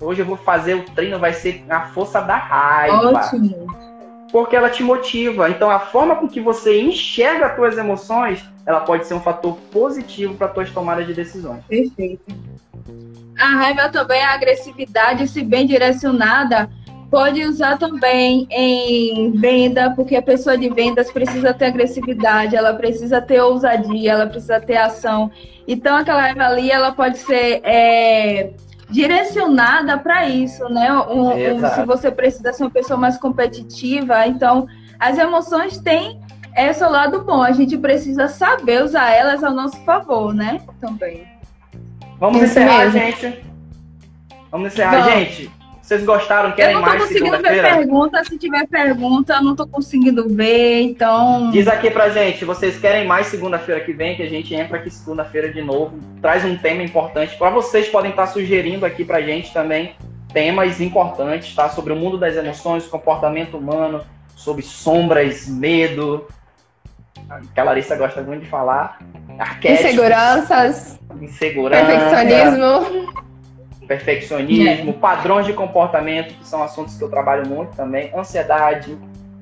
[0.00, 3.08] Hoje eu vou fazer o treino, vai ser a força da raiva.
[3.08, 3.87] Ótimo.
[4.30, 5.48] Porque ela te motiva.
[5.48, 9.56] Então, a forma com que você enxerga as suas emoções, ela pode ser um fator
[9.72, 11.64] positivo para tuas tomadas de decisões.
[11.66, 12.22] Perfeito.
[13.38, 16.68] A raiva também, a agressividade, se bem direcionada,
[17.10, 23.20] pode usar também em venda, porque a pessoa de vendas precisa ter agressividade, ela precisa
[23.20, 25.30] ter ousadia, ela precisa ter ação.
[25.66, 28.50] Então, aquela raiva ali, ela pode ser é,
[28.90, 30.92] direcionada para isso, né?
[30.92, 34.66] Um, um, se você precisa ser uma pessoa mais competitiva, então
[34.98, 36.20] as emoções têm
[36.56, 37.42] esse lado bom.
[37.42, 40.60] A gente precisa saber usar elas ao nosso favor, né?
[40.80, 41.26] Também.
[42.18, 42.92] Vamos isso encerrar, mesmo.
[42.92, 43.44] gente.
[44.50, 45.57] Vamos encerrar, Bom, gente.
[45.88, 46.52] Vocês gostaram?
[46.52, 46.86] Querem mais?
[46.86, 48.24] Eu não tô conseguindo ver pergunta.
[48.24, 51.50] Se tiver pergunta, eu não tô conseguindo ver, então.
[51.50, 54.90] Diz aqui pra gente, vocês querem mais segunda-feira que vem, que a gente entra aqui
[54.90, 55.98] segunda-feira de novo.
[56.20, 57.38] Traz um tema importante.
[57.38, 59.94] Para vocês podem estar sugerindo aqui pra gente também
[60.30, 61.70] temas importantes, tá?
[61.70, 64.02] Sobre o mundo das emoções, comportamento humano,
[64.36, 66.28] sobre sombras, medo.
[67.54, 68.98] Que a Larissa gosta muito de falar.
[69.64, 71.00] Inseguranças.
[71.18, 71.86] Insegurança.
[71.86, 73.27] Perfeccionismo
[73.88, 78.96] perfeccionismo, padrões de comportamento, que são assuntos que eu trabalho muito também, ansiedade,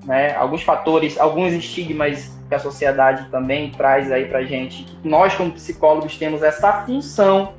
[0.05, 4.87] né, alguns fatores, alguns estigmas que a sociedade também traz aí pra gente.
[5.03, 7.55] Nós, como psicólogos, temos essa função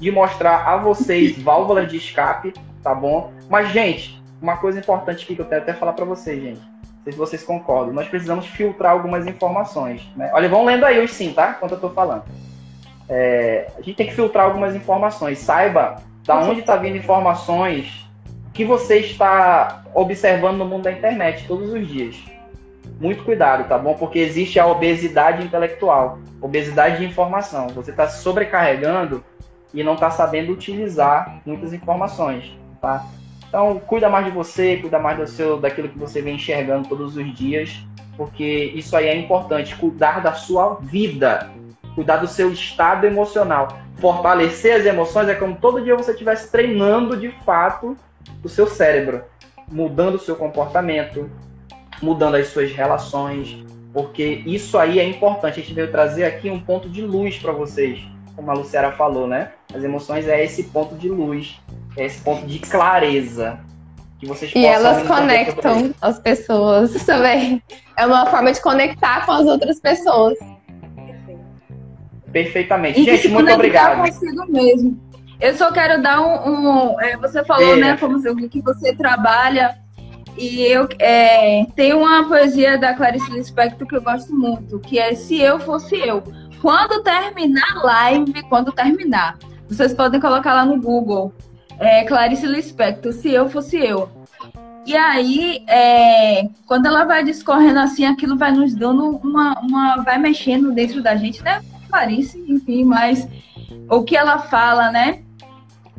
[0.00, 3.32] de mostrar a vocês válvulas de escape, tá bom?
[3.48, 6.60] Mas, gente, uma coisa importante aqui que eu quero até falar para vocês, gente.
[6.60, 7.94] Não sei se vocês concordam.
[7.94, 10.02] Nós precisamos filtrar algumas informações.
[10.16, 10.30] Né?
[10.34, 11.54] Olha, vão lendo aí os sim, tá?
[11.56, 12.24] Enquanto eu tô falando.
[13.08, 15.38] É, a gente tem que filtrar algumas informações.
[15.38, 18.08] Saiba da onde está vindo informações
[18.52, 22.16] que você está observando no mundo da internet todos os dias.
[23.00, 23.94] Muito cuidado, tá bom?
[23.94, 27.68] Porque existe a obesidade intelectual, obesidade de informação.
[27.68, 29.24] Você está sobrecarregando
[29.74, 33.06] e não está sabendo utilizar muitas informações, tá?
[33.48, 37.16] Então, cuida mais de você, cuida mais do seu, daquilo que você vem enxergando todos
[37.16, 37.84] os dias,
[38.16, 41.50] porque isso aí é importante, cuidar da sua vida,
[41.94, 43.68] cuidar do seu estado emocional
[44.02, 47.96] fortalecer as emoções é como todo dia você estivesse treinando de fato
[48.42, 49.22] o seu cérebro,
[49.70, 51.30] mudando o seu comportamento,
[52.02, 55.60] mudando as suas relações, porque isso aí é importante.
[55.60, 58.00] A gente veio trazer aqui um ponto de luz para vocês,
[58.34, 59.52] como a Luciara falou, né?
[59.72, 61.60] As emoções é esse ponto de luz,
[61.96, 63.60] é esse ponto de clareza.
[64.18, 67.62] Que vocês e elas conectam as pessoas também.
[67.96, 70.36] É uma forma de conectar com as outras pessoas.
[72.32, 73.00] Perfeitamente.
[73.00, 73.98] E Gente, muito obrigado.
[73.98, 74.98] consigo mesmo.
[75.40, 76.92] Eu só quero dar um.
[76.94, 77.76] um é, você falou, é.
[77.76, 79.76] né, como que você trabalha.
[80.36, 85.14] E eu é, tem uma poesia da Clarice Lispector que eu gosto muito, que é
[85.14, 86.22] Se Eu Fosse Eu.
[86.60, 89.36] Quando terminar a live, quando terminar,
[89.68, 91.34] vocês podem colocar lá no Google.
[91.78, 94.08] É, Clarice Lispector, Se Eu Fosse Eu.
[94.86, 99.96] E aí, é, quando ela vai discorrendo assim, aquilo vai nos dando uma, uma.
[100.02, 101.60] vai mexendo dentro da gente, né?
[101.92, 103.28] Clarice, enfim, mas
[103.88, 105.22] o que ela fala, né?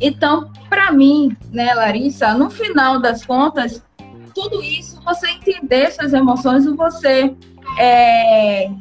[0.02, 3.86] Então, para mim, né, Larissa, no final das contas,
[4.34, 7.36] tudo isso, você entender suas emoções, você
[7.80, 8.72] é,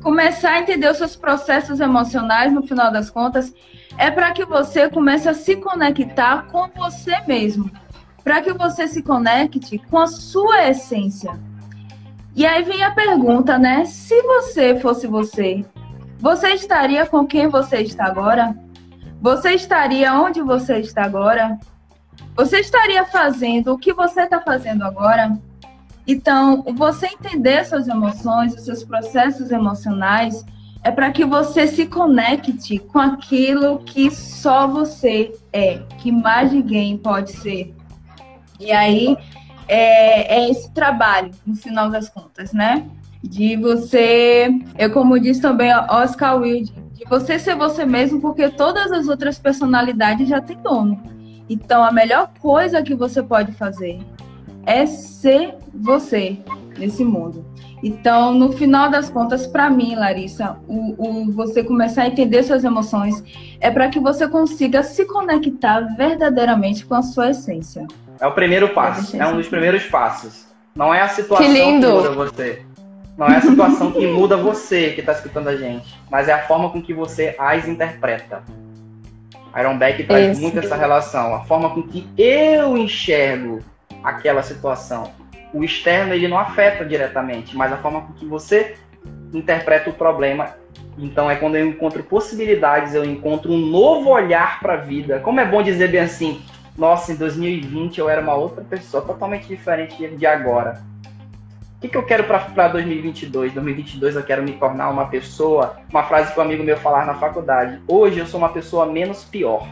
[0.00, 3.52] começar a entender os seus processos emocionais, no final das contas,
[3.98, 7.68] é para que você comece a se conectar com você mesmo,
[8.22, 11.36] para que você se conecte com a sua essência.
[12.36, 13.84] E aí vem a pergunta, né?
[13.84, 15.64] Se você fosse você,
[16.20, 18.54] você estaria com quem você está agora?
[19.22, 21.58] Você estaria onde você está agora?
[22.36, 25.38] Você estaria fazendo o que você está fazendo agora?
[26.06, 30.44] Então, você entender suas emoções, os seus processos emocionais,
[30.82, 36.98] é para que você se conecte com aquilo que só você é, que mais ninguém
[36.98, 37.74] pode ser.
[38.58, 39.16] E aí
[39.66, 42.86] é, é esse trabalho, no final das contas, né?
[43.22, 44.48] De você,
[44.78, 49.38] eu como disse também Oscar Wilde, de você ser você mesmo, porque todas as outras
[49.38, 51.00] personalidades já têm dono.
[51.48, 54.00] Então a melhor coisa que você pode fazer
[54.64, 56.38] é ser você.
[56.78, 57.44] nesse mundo.
[57.82, 62.64] Então, no final das contas, para mim, Larissa, o, o, você começar a entender suas
[62.64, 63.22] emoções
[63.60, 67.86] é para que você consiga se conectar verdadeiramente com a sua essência.
[68.18, 70.46] É o primeiro passo, é um dos primeiros passos.
[70.74, 71.86] Não é a situação que, lindo.
[71.86, 72.62] que muda você.
[73.20, 76.46] Não é a situação que muda você que está escutando a gente, mas é a
[76.46, 78.42] forma com que você as interpreta.
[79.58, 80.40] Iron Beck traz Isso.
[80.40, 83.60] muito essa relação, a forma com que eu enxergo
[84.02, 85.12] aquela situação.
[85.52, 88.76] O externo ele não afeta diretamente, mas a forma com que você
[89.34, 90.54] interpreta o problema.
[90.96, 95.20] Então é quando eu encontro possibilidades, eu encontro um novo olhar para a vida.
[95.20, 96.40] Como é bom dizer bem assim,
[96.74, 100.88] nossa, em 2020 eu era uma outra pessoa, totalmente diferente de agora.
[101.80, 103.54] O que, que eu quero para 2022?
[103.54, 107.14] 2022 eu quero me tornar uma pessoa, uma frase que um amigo meu falar na
[107.14, 107.80] faculdade.
[107.88, 109.66] Hoje eu sou uma pessoa menos pior.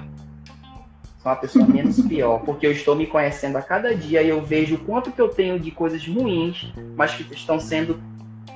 [1.18, 4.40] Sou uma pessoa menos pior, porque eu estou me conhecendo a cada dia e eu
[4.40, 8.00] vejo o quanto que eu tenho de coisas ruins, mas que estão sendo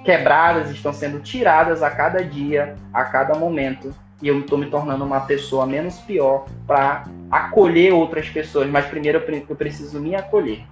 [0.02, 3.94] quebradas, estão sendo tiradas a cada dia, a cada momento.
[4.22, 8.66] E eu estou me tornando uma pessoa menos pior para acolher outras pessoas.
[8.70, 10.64] Mas primeiro eu preciso me acolher.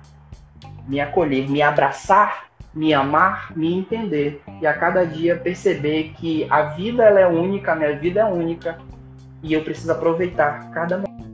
[0.88, 4.42] Me acolher, me abraçar, me amar, me entender.
[4.60, 8.24] E a cada dia perceber que a vida ela é única, a minha vida é
[8.24, 8.78] única.
[9.42, 11.29] E eu preciso aproveitar cada momento